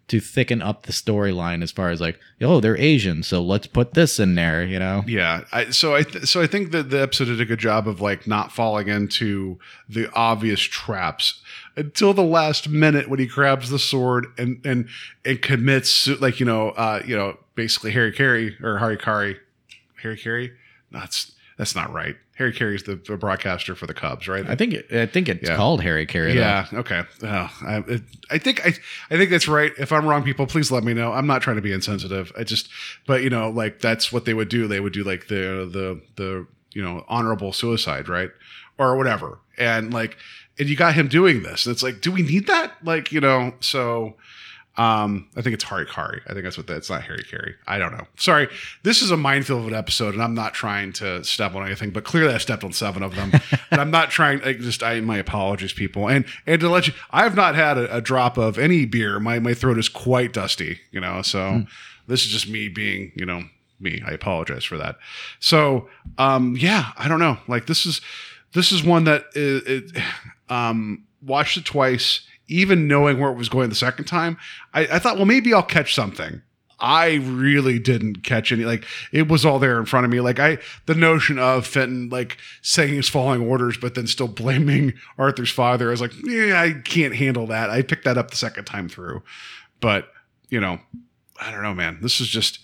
[0.07, 3.93] to thicken up the storyline as far as like oh they're Asian, so let's put
[3.93, 5.03] this in there, you know.
[5.07, 7.87] Yeah, I, so I th- so I think that the episode did a good job
[7.87, 11.41] of like not falling into the obvious traps
[11.75, 14.87] until the last minute when he grabs the sword and and
[15.25, 19.37] and commits like you know uh you know basically Harry Carey or Harry Carey
[20.01, 20.51] Harry Carey
[20.91, 24.73] that's that's not right Harry Carey's the, the broadcaster for the Cubs right I think
[24.73, 25.55] it, I think it's Yeah.
[25.55, 26.33] called Harry Carey.
[26.33, 26.39] though.
[26.41, 26.65] yeah.
[26.73, 27.03] Okay.
[27.23, 28.73] Oh, I, it, I think I,
[29.09, 29.71] I think that's right.
[29.77, 31.13] If I'm wrong, people, please let me know.
[31.13, 32.31] I'm not trying to be insensitive.
[32.37, 32.67] I just,
[33.07, 34.67] but you know, like that's what they would do.
[34.67, 38.31] They would do like the the the you know honorable suicide, right,
[38.77, 39.39] or whatever.
[39.57, 40.17] And like,
[40.59, 41.65] and you got him doing this.
[41.65, 42.73] And it's like, do we need that?
[42.83, 44.15] Like, you know, so.
[44.77, 46.21] Um, I think it's Harry Kari.
[46.27, 47.55] I think that's what that's not Harry Carey.
[47.65, 48.05] I don't know.
[48.17, 48.49] Sorry,
[48.83, 51.91] this is a minefield of an episode, and I'm not trying to step on anything,
[51.91, 53.31] but clearly I stepped on seven of them.
[53.71, 54.41] and I'm not trying.
[54.41, 57.77] Like, just I my apologies, people, and and to let you, I have not had
[57.77, 59.19] a, a drop of any beer.
[59.19, 61.21] My my throat is quite dusty, you know.
[61.21, 61.63] So
[62.07, 63.43] this is just me being, you know,
[63.79, 64.01] me.
[64.05, 64.97] I apologize for that.
[65.39, 67.37] So um, yeah, I don't know.
[67.47, 68.01] Like this is
[68.53, 70.03] this is one that it, it
[70.49, 74.37] um watched it twice even knowing where it was going the second time
[74.73, 76.41] I, I thought well maybe i'll catch something.
[76.77, 80.19] I really didn't catch any like it was all there in front of me.
[80.19, 84.93] Like i the notion of fenton like saying he's following orders but then still blaming
[85.17, 87.69] arthur's father i was like yeah i can't handle that.
[87.69, 89.23] I picked that up the second time through.
[89.79, 90.09] But
[90.49, 90.79] you know
[91.41, 91.99] i don't know man.
[92.01, 92.59] This is just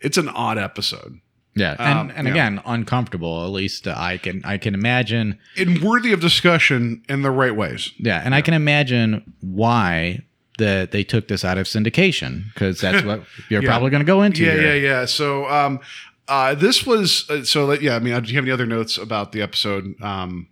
[0.00, 1.20] it's an odd episode
[1.58, 2.32] Yeah, and, Um, and yeah.
[2.32, 3.44] again, uncomfortable.
[3.44, 5.38] At least I can I can imagine.
[5.56, 10.20] and worthy of discussion in the right ways Yeah, and I can imagine why
[10.58, 13.68] that they took this out of syndication because that's what you're Yeah.
[13.70, 14.42] probably going to go into.
[14.44, 14.62] yeah, here.
[14.62, 15.04] yeah, yeah.
[15.06, 15.80] So, um,
[16.26, 17.72] uh, this was uh, so.
[17.72, 19.94] Yeah, I mean, do you have any other notes about the episode?
[20.02, 20.48] Um,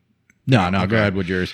[0.46, 1.52] No, no, go ahead with yours.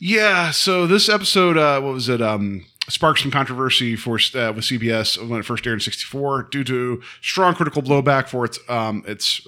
[0.00, 0.50] yeah.
[0.52, 2.20] So this episode, uh, what was it?
[2.22, 6.64] Um, sparked some controversy for uh, with CBS when it first aired in '64 due
[6.64, 9.46] to strong critical blowback for its um, its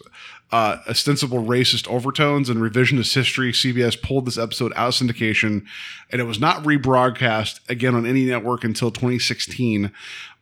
[0.51, 3.53] uh, ostensible racist overtones and revisionist history.
[3.53, 5.67] CBS pulled this episode out of syndication,
[6.11, 9.93] and it was not rebroadcast again on any network until 2016.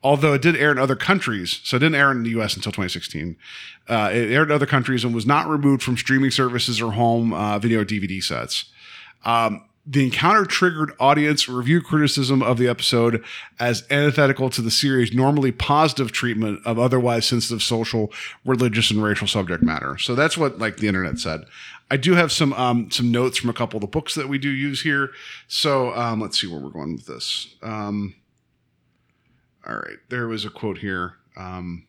[0.05, 2.55] Although it did air in other countries, so it didn't air in the U.S.
[2.57, 3.37] until 2016.
[3.89, 7.33] Uh, it aired in other countries and was not removed from streaming services or home
[7.33, 8.67] uh, video DVD sets.
[9.25, 13.25] Um, the encounter triggered audience review criticism of the episode
[13.59, 18.13] as antithetical to the series' normally positive treatment of otherwise sensitive social,
[18.45, 19.99] religious, and racial subject matter.
[19.99, 21.45] So that's what like the internet said.
[21.91, 24.39] I do have some um, some notes from a couple of the books that we
[24.39, 25.11] do use here.
[25.49, 27.55] So um, let's see where we're going with this.
[27.63, 28.15] Um,
[29.67, 31.15] all right, there was a quote here.
[31.37, 31.87] Um,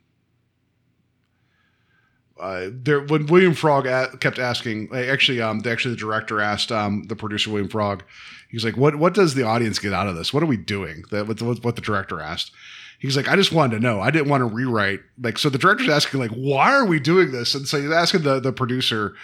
[2.40, 6.72] uh, there when William Froug a- kept asking, actually, um, the, actually the director asked
[6.72, 8.02] um, the producer William Froug,
[8.50, 10.34] he's like, "What what does the audience get out of this?
[10.34, 12.52] What are we doing?" That what, what, the director asked.
[13.00, 14.02] He's like, "I just wanted to know.
[14.02, 17.32] I didn't want to rewrite." Like, so the director's asking, like, "Why are we doing
[17.32, 19.16] this?" And so he's asking the the producer,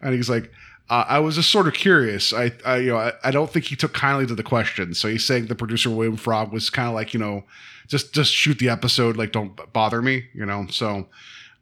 [0.00, 0.50] and he's like.
[0.90, 2.34] Uh, I was just sort of curious.
[2.34, 4.92] I, I you know, I, I don't think he took kindly to the question.
[4.92, 7.44] So he's saying the producer William Froug was kind of like, you know,
[7.88, 10.66] just just shoot the episode, like don't bother me, you know.
[10.68, 11.08] So,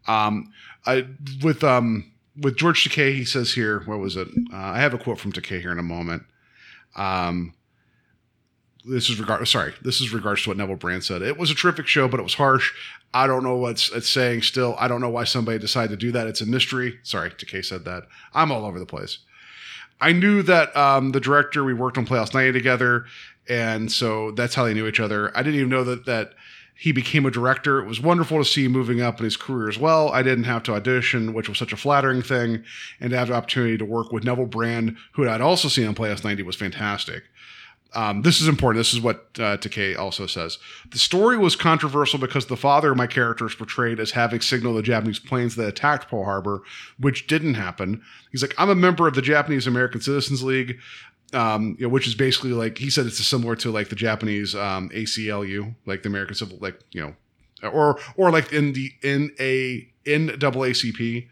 [0.08, 0.52] um,
[0.86, 1.06] I
[1.42, 4.28] with um with George Takei, he says here, what was it?
[4.52, 6.22] Uh, I have a quote from Takei here in a moment.
[6.96, 7.54] Um,
[8.84, 9.46] this is regard.
[9.46, 11.22] Sorry, this is regards to what Neville Brand said.
[11.22, 12.72] It was a terrific show, but it was harsh.
[13.14, 14.42] I don't know what's it's saying.
[14.42, 16.26] Still, I don't know why somebody decided to do that.
[16.26, 16.98] It's a mystery.
[17.02, 18.04] Sorry, Takei said that.
[18.34, 19.18] I'm all over the place.
[20.00, 21.62] I knew that um, the director.
[21.62, 23.04] We worked on Playhouse 90 together,
[23.48, 25.30] and so that's how they knew each other.
[25.36, 26.32] I didn't even know that that
[26.74, 27.78] he became a director.
[27.78, 30.08] It was wonderful to see him moving up in his career as well.
[30.10, 32.64] I didn't have to audition, which was such a flattering thing,
[33.00, 35.94] and to have the opportunity to work with Neville Brand, who I'd also seen on
[35.94, 37.24] Playhouse 90, was fantastic.
[37.94, 38.80] Um, this is important.
[38.80, 40.58] This is what uh, Takei also says.
[40.90, 44.78] The story was controversial because the father of my character is portrayed as having signaled
[44.78, 46.62] the Japanese planes that attacked Pearl Harbor,
[46.98, 48.02] which didn't happen.
[48.30, 50.78] He's like, I'm a member of the Japanese American Citizens League,
[51.32, 54.54] um, you know, which is basically like he said it's similar to like the Japanese
[54.54, 59.32] um, ACLU, like the American Civil, like you know, or or like in the in
[59.40, 61.28] a in NAACP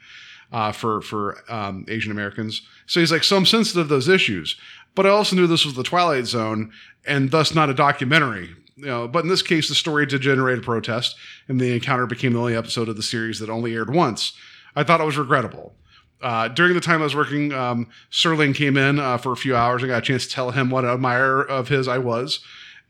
[0.52, 2.62] uh, for for um, Asian Americans.
[2.86, 4.56] So he's like, so I'm sensitive to those issues,
[4.94, 6.72] but I also knew this was the Twilight Zone
[7.06, 8.50] and thus not a documentary.
[8.76, 11.14] You know, but in this case, the story did generate a protest,
[11.48, 14.32] and the encounter became the only episode of the series that only aired once.
[14.74, 15.74] I thought it was regrettable.
[16.22, 19.56] Uh, during the time I was working, um, Serling came in uh, for a few
[19.56, 19.82] hours.
[19.82, 22.40] I got a chance to tell him what an admirer of his I was,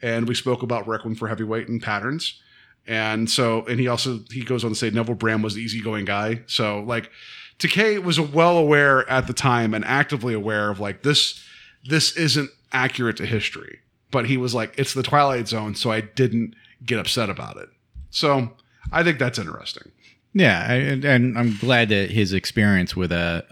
[0.02, 2.40] and we spoke about Requiem for Heavyweight and patterns.
[2.86, 6.06] And so, and he also he goes on to say Neville Brand was the easygoing
[6.06, 6.42] guy.
[6.46, 7.10] So, like,
[7.58, 11.44] Takei was well aware at the time and actively aware of like this
[11.84, 13.78] this isn't accurate to history.
[14.10, 16.54] But he was like, it's the Twilight Zone, so I didn't
[16.84, 17.68] get upset about it.
[18.10, 18.56] So
[18.90, 19.92] I think that's interesting.
[20.32, 23.42] Yeah, I, and, I'm glad that his experience with uh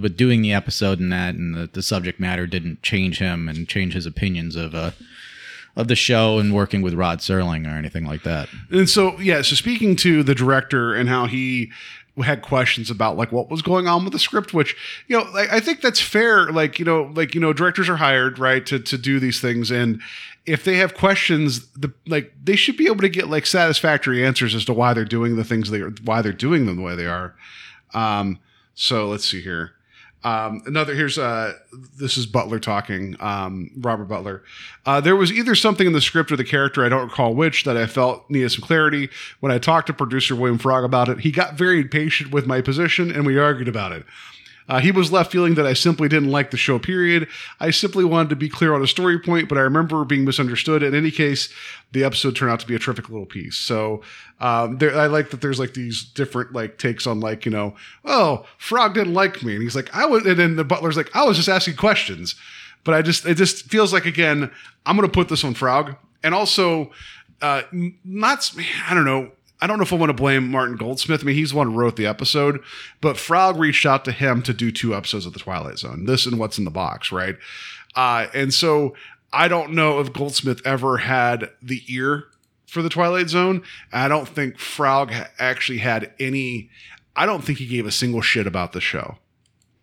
[0.00, 3.68] with doing the episode and that and the, the subject matter didn't change him and
[3.68, 4.92] change his opinions of uh
[5.76, 8.48] of the show and working with Rod Serling or anything like that.
[8.70, 11.72] And so, yeah, so speaking to the director and how he
[12.22, 14.76] had questions about like what was going on with the script which
[15.08, 17.96] you know like, i think that's fair like you know like you know directors are
[17.96, 19.98] hired right to to do these things and
[20.46, 24.54] if they have questions the like they should be able to get like satisfactory answers
[24.54, 26.96] as to why they're doing the things they are why they're doing them the way
[26.96, 27.34] they are
[27.94, 28.38] um
[28.74, 29.72] so let's see here
[30.24, 31.54] um, another here's uh
[31.98, 34.42] this is Butler talking, um, Robert Butler.
[34.86, 37.64] Uh, there was either something in the script or the character, I don't recall which,
[37.64, 39.08] that I felt needed some clarity.
[39.40, 42.60] When I talked to producer William Froug about it, he got very impatient with my
[42.60, 44.04] position and we argued about it.
[44.68, 47.28] Uh, he was left feeling that I simply didn't like the show, period.
[47.60, 50.82] I simply wanted to be clear on a story point, but I remember being misunderstood.
[50.82, 51.52] In any case,
[51.92, 53.56] the episode turned out to be a terrific little piece.
[53.56, 54.02] So
[54.40, 57.74] um, there, I like that there's like these different like takes on like, you know,
[58.04, 59.54] oh, Froug didn't like me.
[59.54, 62.34] And he's like, I was, and then the butler's like, I was just asking questions.
[62.84, 64.50] But I just, it just feels like, again,
[64.86, 65.96] I'm going to put this on Froug.
[66.24, 66.90] And also,
[67.40, 67.62] uh,
[68.04, 68.52] not,
[68.88, 69.32] I don't know,
[69.62, 71.22] I don't know if I want to blame Martin Goldsmith.
[71.22, 72.60] I mean, he's the one who wrote the episode,
[73.00, 76.26] but Froug reached out to him to do two episodes of The Twilight Zone, this
[76.26, 77.36] and What's in the Box, right?
[77.94, 78.96] Uh, and so
[79.32, 82.24] I don't know if Goldsmith ever had the ear
[82.66, 83.62] for The Twilight Zone.
[83.92, 86.68] I don't think Froug actually had any,
[87.14, 89.18] I don't think he gave a single shit about the show.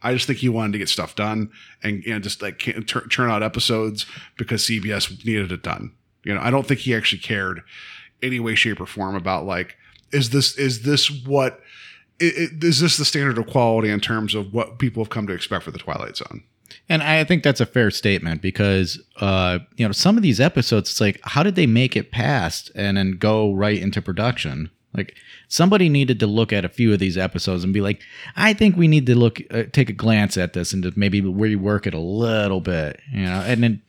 [0.02, 1.52] I just think he wanted to get stuff done
[1.82, 4.06] and know, just like can churn out episodes
[4.38, 5.94] because CBS needed it done.
[6.26, 7.62] You know, I don't think he actually cared
[8.22, 9.78] any way, shape, or form about like,
[10.12, 11.62] is this is this what
[12.20, 15.64] is this the standard of quality in terms of what people have come to expect
[15.64, 16.44] for the Twilight Zone?
[16.88, 20.90] And I think that's a fair statement because uh, you know some of these episodes,
[20.90, 24.70] it's like, how did they make it past and then go right into production?
[24.94, 25.16] Like
[25.48, 28.02] somebody needed to look at a few of these episodes and be like,
[28.36, 31.22] I think we need to look, uh, take a glance at this and to maybe
[31.22, 33.44] rework it a little bit, you know.
[33.46, 33.82] And then,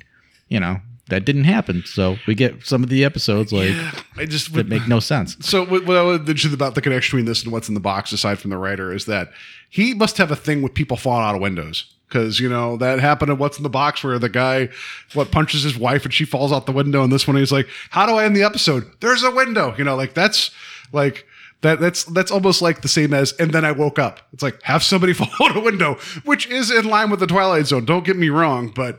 [0.48, 1.82] you know, that didn't happen.
[1.86, 5.36] So we get some of the episodes like yeah, I just that make no sense.
[5.40, 7.80] So what, what I would mention about the connection between this and what's in the
[7.80, 9.30] box, aside from the writer, is that
[9.68, 11.84] he must have a thing with people falling out of windows.
[12.08, 14.68] Because you know that happened in What's in the Box, where the guy
[15.14, 17.68] what punches his wife and she falls out the window, and this one he's like,
[17.90, 18.90] "How do I end the episode?
[18.98, 20.50] There's a window." You know, like that's
[20.92, 21.24] like
[21.62, 24.20] that that's that's almost like the same as and then I woke up.
[24.32, 27.66] It's like have somebody fall out a window, which is in line with the Twilight
[27.66, 27.84] Zone.
[27.84, 28.98] Don't get me wrong, but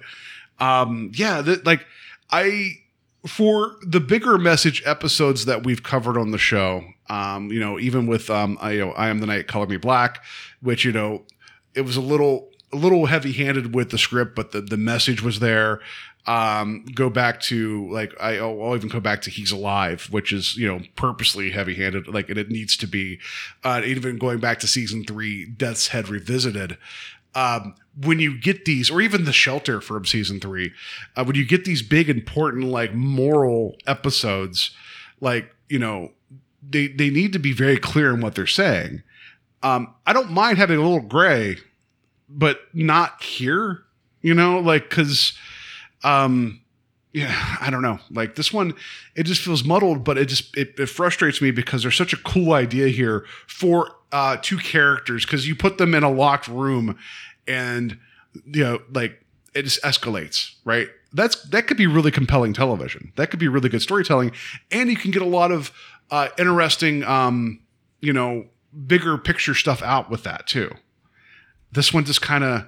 [0.59, 1.85] um, yeah, that like
[2.31, 2.73] I
[3.27, 8.07] for the bigger message episodes that we've covered on the show, um, you know, even
[8.07, 10.23] with um, I, you know, I am the night, color me black,
[10.61, 11.23] which you know,
[11.75, 15.21] it was a little a little heavy handed with the script, but the the message
[15.21, 15.81] was there.
[16.27, 20.31] Um, go back to like I, I'll, I'll even go back to He's Alive, which
[20.31, 23.19] is you know purposely heavy handed, like and it needs to be.
[23.63, 26.77] Uh, even going back to season three, Death's Head revisited.
[27.33, 30.71] Um, when you get these, or even the shelter from season three,
[31.15, 34.71] uh, when you get these big, important, like moral episodes,
[35.19, 36.11] like you know,
[36.67, 39.03] they they need to be very clear in what they're saying.
[39.63, 41.57] Um, I don't mind having a little gray,
[42.29, 43.83] but not here.
[44.21, 45.33] You know, like because,
[46.03, 46.61] um,
[47.11, 47.99] yeah, I don't know.
[48.11, 48.73] Like this one,
[49.15, 52.17] it just feels muddled, but it just it, it frustrates me because there's such a
[52.17, 56.97] cool idea here for uh, two characters because you put them in a locked room
[57.47, 57.97] and
[58.45, 59.23] you know like
[59.53, 60.87] it just escalates right?
[61.13, 63.11] That's that could be really compelling television.
[63.17, 64.31] That could be really good storytelling
[64.71, 65.71] and you can get a lot of
[66.09, 67.59] uh, interesting um
[67.99, 68.45] you know
[68.87, 70.71] bigger picture stuff out with that too.
[71.71, 72.65] This one just kind of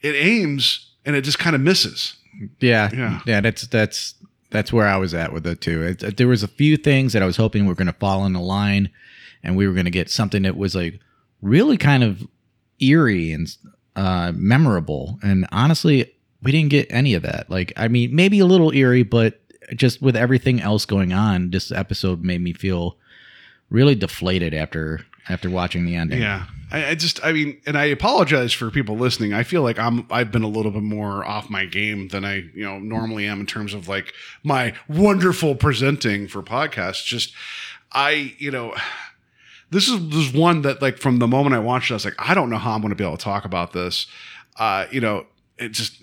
[0.00, 2.16] it aims and it just kind of misses.
[2.60, 3.20] Yeah, Yeah.
[3.26, 4.14] yeah, That's that's
[4.50, 5.82] that's where I was at with it too.
[5.82, 8.32] It, there was a few things that I was hoping were going to fall in
[8.32, 8.90] the line,
[9.42, 11.00] and we were going to get something that was like
[11.42, 12.26] really kind of
[12.80, 13.48] eerie and
[13.96, 15.18] uh, memorable.
[15.22, 17.50] And honestly, we didn't get any of that.
[17.50, 19.40] Like, I mean, maybe a little eerie, but
[19.74, 22.96] just with everything else going on, this episode made me feel
[23.70, 26.20] really deflated after after watching the ending.
[26.20, 26.46] Yeah.
[26.70, 29.32] I, I just, I mean, and I apologize for people listening.
[29.32, 32.44] I feel like I'm, I've been a little bit more off my game than I,
[32.54, 34.12] you know, normally am in terms of like
[34.44, 37.04] my wonderful presenting for podcasts.
[37.04, 37.32] Just,
[37.92, 38.74] I, you know,
[39.70, 42.04] this is this is one that like from the moment I watched it, I was
[42.04, 44.06] like, I don't know how I'm going to be able to talk about this.
[44.58, 45.26] Uh, you know,
[45.58, 46.02] it just,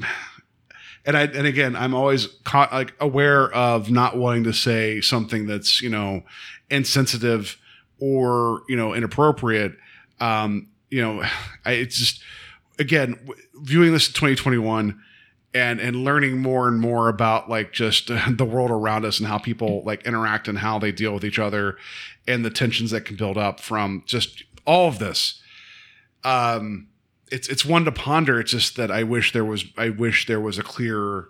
[1.05, 5.47] and I, and again, I'm always caught like aware of not wanting to say something
[5.47, 6.24] that's, you know,
[6.70, 7.57] insensitive
[7.99, 9.74] or, you know, inappropriate
[10.24, 11.24] um, you know,
[11.66, 12.22] I, it's just
[12.80, 13.28] again
[13.61, 14.99] viewing this in 2021
[15.53, 19.38] and and learning more and more about like just the world around us and how
[19.38, 21.78] people like interact and how they deal with each other
[22.28, 25.41] and the tensions that can build up from just all of this.
[26.24, 26.88] Um,
[27.32, 28.39] it's it's one to ponder.
[28.39, 31.30] It's just that I wish there was I wish there was a clearer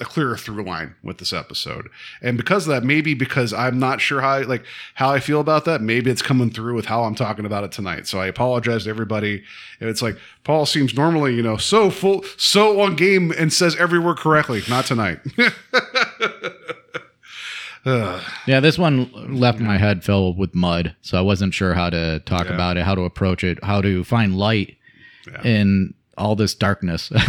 [0.00, 1.88] a clearer through line with this episode.
[2.20, 5.40] And because of that, maybe because I'm not sure how I, like how I feel
[5.40, 8.08] about that, maybe it's coming through with how I'm talking about it tonight.
[8.08, 9.44] So I apologize to everybody.
[9.78, 13.76] And it's like Paul seems normally, you know, so full, so on game and says
[13.76, 14.62] every word correctly.
[14.68, 15.20] Not tonight.
[18.46, 22.20] Yeah, this one left my head filled with mud, so I wasn't sure how to
[22.20, 22.54] talk Yeah.
[22.54, 24.76] about it, how to approach it, how to find light
[25.26, 25.42] Yeah.
[25.42, 27.10] in all this darkness.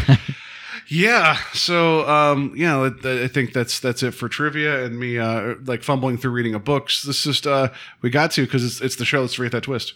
[0.87, 1.37] Yeah.
[1.53, 5.81] So, um, yeah, I I think that's that's it for trivia and me, uh, like
[5.81, 7.01] fumbling through reading a books.
[7.01, 7.69] This is just uh,
[8.03, 9.93] we got to because it's it's the show rate that twist.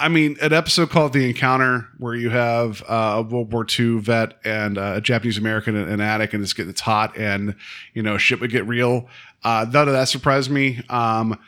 [0.00, 4.00] I mean, an episode called "The Encounter," where you have uh, a World War II
[4.00, 7.54] vet and uh, a Japanese American in an attic, and it's getting it's hot, and
[7.94, 9.08] you know shit would get real.
[9.44, 10.82] Uh, none of that surprised me.
[10.88, 11.38] Um,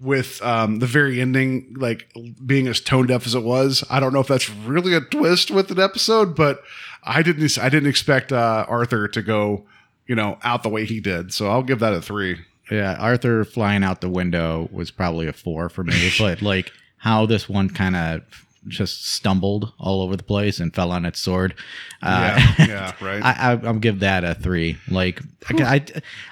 [0.00, 2.10] with um, the very ending, like
[2.44, 5.50] being as tone deaf as it was, I don't know if that's really a twist
[5.50, 6.62] with an episode, but
[7.04, 9.66] I didn't I didn't expect uh, Arthur to go,
[10.06, 11.32] you know, out the way he did.
[11.32, 12.38] So I'll give that a three.
[12.70, 17.26] yeah, Arthur flying out the window was probably a four for me, but like how
[17.26, 18.22] this one kind of
[18.68, 21.54] just stumbled all over the place and fell on its sword.
[22.02, 23.22] Uh, Yeah, yeah, right.
[23.22, 24.76] I, I, I'll give that a three.
[24.90, 25.84] Like, I, I,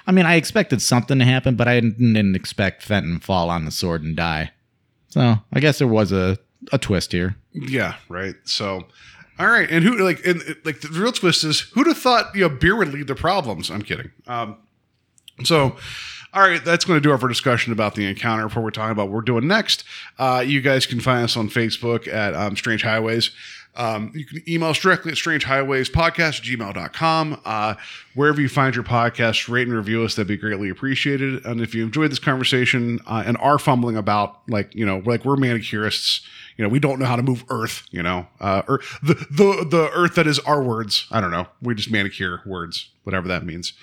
[0.05, 3.65] I mean, I expected something to happen, but I didn't, didn't expect Fenton fall on
[3.65, 4.51] the sword and die.
[5.07, 6.37] So I guess there was a,
[6.71, 7.35] a twist here.
[7.51, 8.35] Yeah, right.
[8.43, 8.85] So,
[9.39, 12.41] all right, and who like and like the real twist is who'd have thought you
[12.41, 13.71] know beer would lead to problems?
[13.71, 14.11] I'm kidding.
[14.27, 14.57] Um,
[15.43, 15.77] so.
[16.31, 18.47] All right, that's going to do for discussion about the encounter.
[18.47, 19.83] Before we're talking about what we're doing next,
[20.19, 23.31] uh, you guys can find us on Facebook at um, Strange Highways.
[23.75, 27.41] Um, you can email us directly at strangehighwayspodcast at gmail.com.
[27.43, 27.75] Uh,
[28.13, 30.15] wherever you find your podcast, rate and review us.
[30.15, 31.45] That'd be greatly appreciated.
[31.45, 35.25] And if you enjoyed this conversation uh, and are fumbling about, like, you know, like
[35.25, 36.21] we're manicurists,
[36.57, 39.65] you know, we don't know how to move Earth, you know, uh, or the, the,
[39.67, 41.07] the Earth that is our words.
[41.09, 41.47] I don't know.
[41.59, 43.73] We just manicure words, whatever that means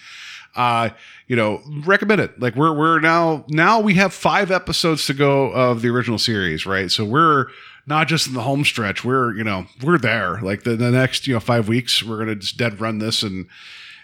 [0.57, 0.91] uh,
[1.29, 2.41] you know, recommend it.
[2.41, 6.67] Like we're we're now now we have five episodes to go of the original series,
[6.67, 6.91] right?
[6.91, 7.47] So we're
[7.87, 9.05] not just in the home stretch.
[9.05, 10.41] We're you know we're there.
[10.41, 13.47] Like the, the next you know five weeks, we're gonna just dead run this, and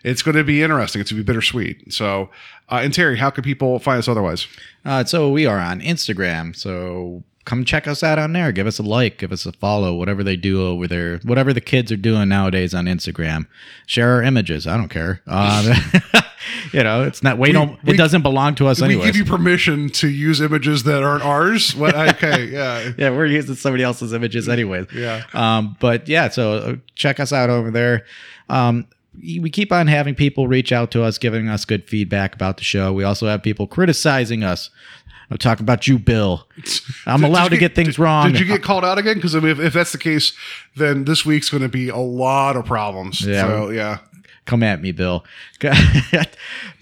[0.04, 1.00] it's to be interesting.
[1.00, 1.92] It's to be bittersweet.
[1.92, 2.30] So,
[2.68, 4.46] uh, and Terry, how can people find us otherwise?
[4.84, 6.54] Uh, so we are on Instagram.
[6.54, 8.52] So come check us out on there.
[8.52, 11.60] Give us a like, give us a follow, whatever they do over there, whatever the
[11.60, 13.46] kids are doing nowadays on Instagram.
[13.86, 14.66] Share our images.
[14.66, 15.20] I don't care.
[15.26, 15.74] Uh,
[16.72, 17.38] you know, it's not.
[17.38, 17.82] We, don't.
[17.84, 19.00] we- it doesn't belong to us anyway.
[19.00, 21.74] we give you permission to use images that aren't ours.
[21.74, 21.94] What?
[22.12, 24.86] Okay, yeah, yeah, we're using somebody else's images anyways.
[24.94, 25.24] yeah.
[25.32, 28.04] Um, but yeah, so uh, check us out over there.
[28.48, 32.56] Um, we keep on having people reach out to us, giving us good feedback about
[32.56, 32.92] the show.
[32.92, 34.70] We also have people criticizing us.
[35.32, 36.46] I'm talking about you, Bill.
[37.06, 38.30] I'm Did- allowed did to you get things did- wrong.
[38.32, 39.14] Did you get called out again?
[39.16, 40.34] Because if, if that's the case,
[40.76, 43.22] then this week's going to be a lot of problems.
[43.22, 43.40] Yeah.
[43.46, 43.98] So yeah.
[44.44, 45.24] Come at me, Bill.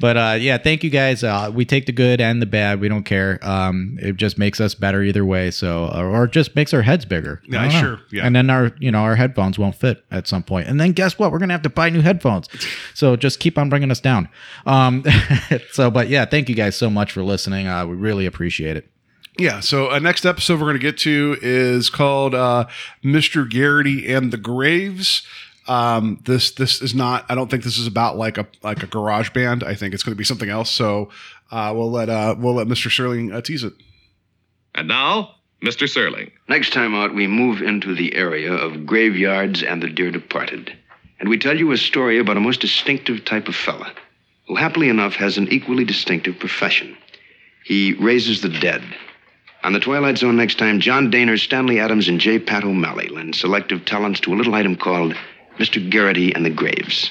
[0.01, 1.23] but uh, yeah, thank you guys.
[1.23, 2.81] Uh, we take the good and the bad.
[2.81, 3.39] We don't care.
[3.43, 5.51] Um, it just makes us better either way.
[5.51, 7.43] So, or, just makes our heads bigger.
[7.47, 7.81] Yeah, know.
[7.81, 8.25] sure, yeah.
[8.25, 10.69] And then our, you know, our headphones won't fit at some point.
[10.69, 11.33] And then guess what?
[11.33, 12.49] We're gonna have to buy new headphones.
[12.95, 14.29] So just keep on bringing us down.
[14.67, 15.05] Um,
[15.73, 17.67] so, but yeah, thank you guys so much for listening.
[17.67, 18.91] Uh, we really appreciate it.
[19.39, 19.61] Yeah.
[19.61, 22.67] So uh, next episode we're going to get to is called uh,
[23.03, 23.49] Mr.
[23.49, 25.23] Garrity and the Graves.
[25.71, 27.25] Um, this this is not.
[27.29, 29.63] I don't think this is about like a like a garage band.
[29.63, 30.69] I think it's going to be something else.
[30.69, 31.11] So
[31.53, 32.89] uh, we'll let uh, we'll let Mr.
[32.89, 33.75] Serling uh, tease it.
[34.75, 35.87] And now, Mr.
[35.87, 36.33] Serling.
[36.49, 40.77] Next time out, we move into the area of graveyards and the dear departed.
[41.21, 43.93] And we tell you a story about a most distinctive type of fella
[44.49, 46.97] who, happily enough, has an equally distinctive profession.
[47.65, 48.83] He raises the dead.
[49.63, 52.41] On the Twilight Zone next time, John Dehner, Stanley Adams, and J.
[52.41, 55.15] Pat O'Malley lend selective talents to a little item called
[55.61, 55.91] Mr.
[55.91, 57.11] Garrity and the Graves.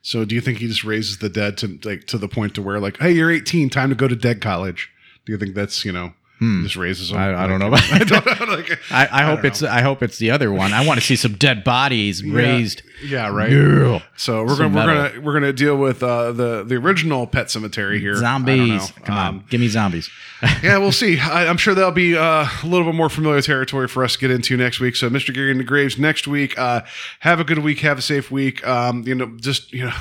[0.00, 2.62] So do you think he just raises the dead to like to the point to
[2.62, 4.90] where like, hey, you're 18, time to go to dead college?
[5.26, 7.18] Do you think that's you know he just raises them?
[7.18, 7.22] Hmm.
[7.36, 7.66] I, I don't know.
[7.68, 8.54] About I don't know.
[8.56, 10.72] Like, I, I hope it's I hope it's the other one.
[10.72, 12.82] I want to see some dead bodies raised.
[13.04, 13.50] Yeah, right.
[13.50, 14.00] Yeah.
[14.16, 17.46] So we're Some gonna we're gonna we're gonna deal with uh, the the original Pet
[17.46, 18.16] Sematary here.
[18.16, 18.90] Zombies.
[19.04, 20.10] Come Um, on, give me zombies.
[20.62, 21.18] yeah, we'll see.
[21.18, 24.18] I, I'm sure that'll be uh, a little bit more familiar territory for us to
[24.20, 24.94] get into next week.
[24.96, 25.32] So, Mr.
[25.34, 26.56] Gary and the Graves next week.
[26.58, 26.82] Uh,
[27.20, 27.80] have a good week.
[27.80, 28.66] Have a safe week.
[28.66, 29.92] Um, you know, just you know,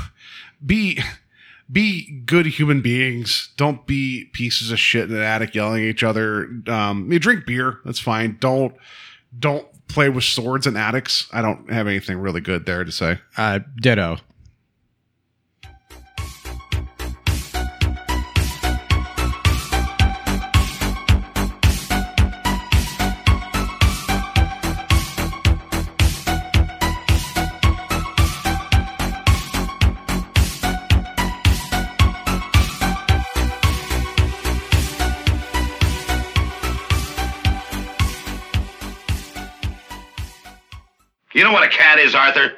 [0.66, 1.00] be
[1.72, 3.50] be good human beings.
[3.58, 6.50] Don't be pieces of shit in an attic yelling at each other.
[6.68, 7.80] Um, you drink beer.
[7.86, 8.38] That's fine.
[8.40, 8.76] Don't
[9.38, 11.28] don't play with swords and attics.
[11.32, 13.20] I don't have anything really good there to say.
[13.38, 14.18] Uh, ditto.
[41.38, 42.54] You know what a cat is, Arthur?